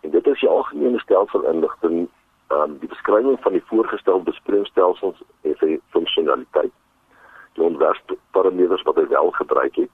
En 0.00 0.10
dit 0.10 0.26
is 0.26 0.40
die 0.40 0.48
algemene 0.48 0.98
stelsel 0.98 1.46
inligting, 1.52 2.08
ehm 2.48 2.60
um, 2.62 2.78
die 2.82 2.90
beskrywing 2.90 3.38
van 3.46 3.52
die 3.52 3.66
voorgestelde 3.70 4.30
besproeiingsstelsels 4.32 5.22
en 5.42 5.56
sy 5.62 5.78
funksionaliteit. 5.94 6.74
Die 7.54 7.64
ontwerpparameters 7.64 8.82
wat 8.82 8.96
hy 8.96 9.06
wel 9.14 9.30
gebruik 9.30 9.76
het. 9.76 9.90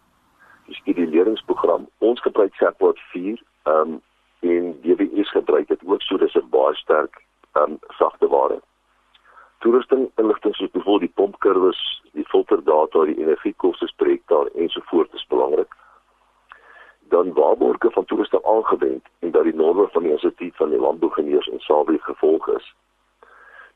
Die 0.66 0.74
skeduleringsprogram. 0.74 1.88
Ons 1.98 2.20
gebruik 2.20 2.54
SAP 2.54 2.82
4 3.12 3.42
ehm 3.62 3.80
um, 3.80 4.02
en 4.40 4.80
DWS 4.82 5.30
gebruik 5.30 5.68
dit 5.68 5.80
ook 5.84 6.02
so 6.02 6.16
dis 6.16 6.34
'n 6.34 6.48
baie 6.50 6.74
sterk 6.74 7.22
um, 7.52 7.78
sagte 7.98 8.28
ware. 8.28 8.60
Toerusting 9.58 10.10
inligting 10.16 10.54
soos 10.54 10.70
byvoorbeeld 10.70 11.00
die 11.00 11.22
pompkurwes, 11.22 12.02
die 12.12 12.24
filterdata, 12.28 13.04
die 13.04 13.18
energiekoste 13.18 13.86
spreek 13.86 14.22
daar 14.26 14.46
ensovoorts 14.46 15.14
is 15.14 15.26
belangrik. 15.26 15.74
Dan 17.08 17.32
waarborge 17.32 17.90
van 17.90 18.04
toerusting 18.04 18.44
aangewend 18.44 19.04
en 19.18 19.30
dat 19.30 19.44
die 19.44 19.54
norme 19.54 19.88
van 19.88 20.02
die 20.02 20.12
instituut 20.12 20.56
van 20.56 20.70
die 20.70 20.78
landbouingenieurs 20.78 21.48
en 21.48 21.60
SAWI 21.60 21.98
gevolg 21.98 22.48
is. 22.48 22.74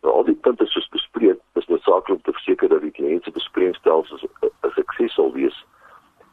Nou 0.01 0.15
al 0.15 0.25
die 0.25 0.35
punte 0.35 0.67
soos 0.67 0.89
bespreek, 0.89 1.39
is 1.53 1.67
noodsaaklik 1.67 2.17
om 2.17 2.23
te 2.23 2.33
verseker 2.33 2.69
dat 2.69 2.81
die 2.81 2.91
kliënt 2.91 3.25
se 3.25 3.31
bespreekstelsels 3.31 4.25
'n 4.43 4.71
sukses 4.75 5.15
sal 5.15 5.33
wees 5.33 5.65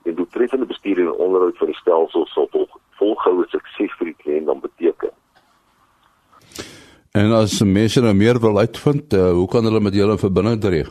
en 0.07 0.15
doeltreffende 0.15 0.65
bestuur 0.65 0.99
en 1.03 1.11
onderhoud 1.11 1.57
van 1.57 1.71
die 1.71 1.79
stelsel 1.81 2.25
sal 2.33 2.47
volg 2.51 2.75
volgehoue 2.97 3.45
sukses 3.51 3.93
vir 3.99 4.09
die 4.09 4.19
kliënt 4.23 4.47
dan 4.49 4.59
beteken. 4.59 5.11
En 7.17 7.33
as 7.37 7.59
mense 7.61 8.01
nou 8.01 8.13
meer 8.13 8.39
wil 8.41 8.57
uitvind, 8.57 9.13
uh, 9.13 9.31
hoe 9.37 9.47
kan 9.51 9.65
hulle 9.65 9.81
met 9.81 9.95
julle 9.95 10.17
verbinding 10.17 10.61
tree? 10.61 10.85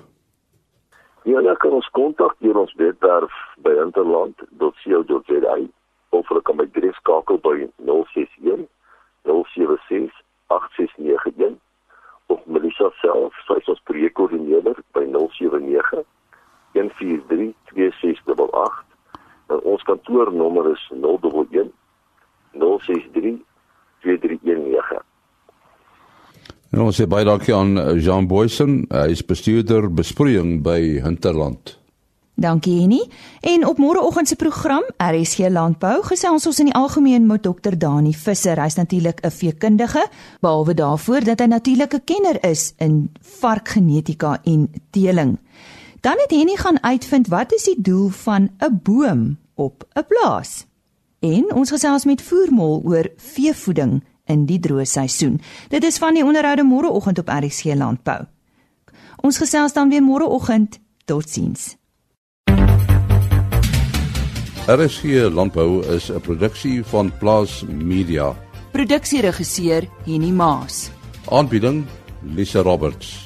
Ja, 1.27 1.37
hulle 1.41 1.57
kan 1.63 1.75
ons 1.79 1.89
kontak 1.99 2.37
deur 2.45 2.61
ons 2.63 2.75
webwerf 2.79 3.35
by 3.67 3.75
interland.co.za 3.83 5.59
of 6.19 6.29
hulle 6.31 6.43
kan 6.47 6.59
my 6.61 6.67
direk 6.75 6.99
skakel 7.03 7.39
by 7.43 7.57
061 7.91 8.67
076 9.27 10.15
8691 10.55 11.59
of 12.27 12.43
Melissa 12.47 12.91
self, 13.03 13.35
sy 13.47 13.59
is 13.61 13.71
ons 13.75 13.83
projekkoördineerder 13.91 14.79
by 14.95 15.05
079 15.11 16.05
143 16.75 17.55
2688 17.75 18.96
en 19.47 19.61
ons 19.63 19.83
kantoornommer 19.83 20.71
is 20.73 20.93
011 21.01 21.71
063 22.53 23.37
2319. 24.03 25.03
En 26.75 26.83
ons 26.85 26.97
sê 26.97 27.07
baie 27.09 27.25
dankie 27.25 27.55
aan 27.55 27.79
eh, 27.79 27.97
Jean 28.03 28.27
Boysen, 28.29 28.85
hy 28.91 29.09
is 29.15 29.25
bestuurder 29.25 29.89
besproeiing 29.93 30.61
by 30.67 31.01
Hinterland. 31.05 31.77
Dankie 32.37 32.83
Henny. 32.83 33.01
En 33.41 33.65
op 33.65 33.79
môreoggend 33.81 34.29
se 34.29 34.37
program 34.37 34.85
RSG 35.01 35.49
Landbou 35.49 36.03
gesels 36.05 36.45
ons 36.47 36.59
in 36.61 36.69
die 36.69 36.75
algemeen 36.77 37.25
met 37.25 37.47
Dr 37.47 37.79
Dani 37.81 38.13
Visser. 38.13 38.61
Hy's 38.61 38.77
natuurlik 38.77 39.25
'n 39.25 39.31
veekundige, 39.31 40.05
behalwe 40.41 40.75
daarvoor 40.75 41.25
dat 41.25 41.41
hy 41.41 41.47
natuurlik 41.47 41.95
'n 41.95 42.05
kenner 42.05 42.45
is 42.45 42.75
in 42.77 43.11
varkgenetika 43.21 44.39
en 44.45 44.69
teeling. 44.91 45.39
Dan 46.07 46.15
het 46.19 46.31
Henny 46.31 46.57
gaan 46.57 46.83
uitvind 46.83 47.27
wat 47.27 47.53
is 47.53 47.65
die 47.65 47.81
doel 47.83 48.09
van 48.09 48.51
'n 48.59 48.81
boom 48.83 49.39
op 49.55 49.87
'n 49.93 50.05
plaas. 50.09 50.67
En 51.19 51.55
ons 51.55 51.71
gesels 51.71 52.05
met 52.05 52.23
Voermol 52.23 52.83
oor 52.85 53.11
veevoeding 53.17 54.05
in 54.25 54.45
die 54.45 54.61
droë 54.61 54.85
seisoen. 54.85 55.41
Dit 55.69 55.85
is 55.85 55.99
van 55.99 56.15
die 56.15 56.25
onderhoude 56.25 56.65
môreoggend 56.65 57.19
op 57.19 57.29
RC 57.29 57.75
Landbou. 57.75 58.25
Ons 59.17 59.37
gesels 59.37 59.73
dan 59.73 59.89
weer 59.89 60.03
môreoggend. 60.03 60.79
Totsiens. 61.05 61.77
RC 64.67 65.03
Landbou 65.33 65.87
is 65.95 66.11
'n 66.11 66.21
produksie 66.21 66.85
van 66.85 67.13
Plaas 67.19 67.65
Media. 67.69 68.37
Produksieregisseur 68.71 69.89
Henny 70.05 70.31
Maas. 70.31 70.91
Aanbieding 71.29 71.85
Lisa 72.23 72.61
Roberts. 72.61 73.26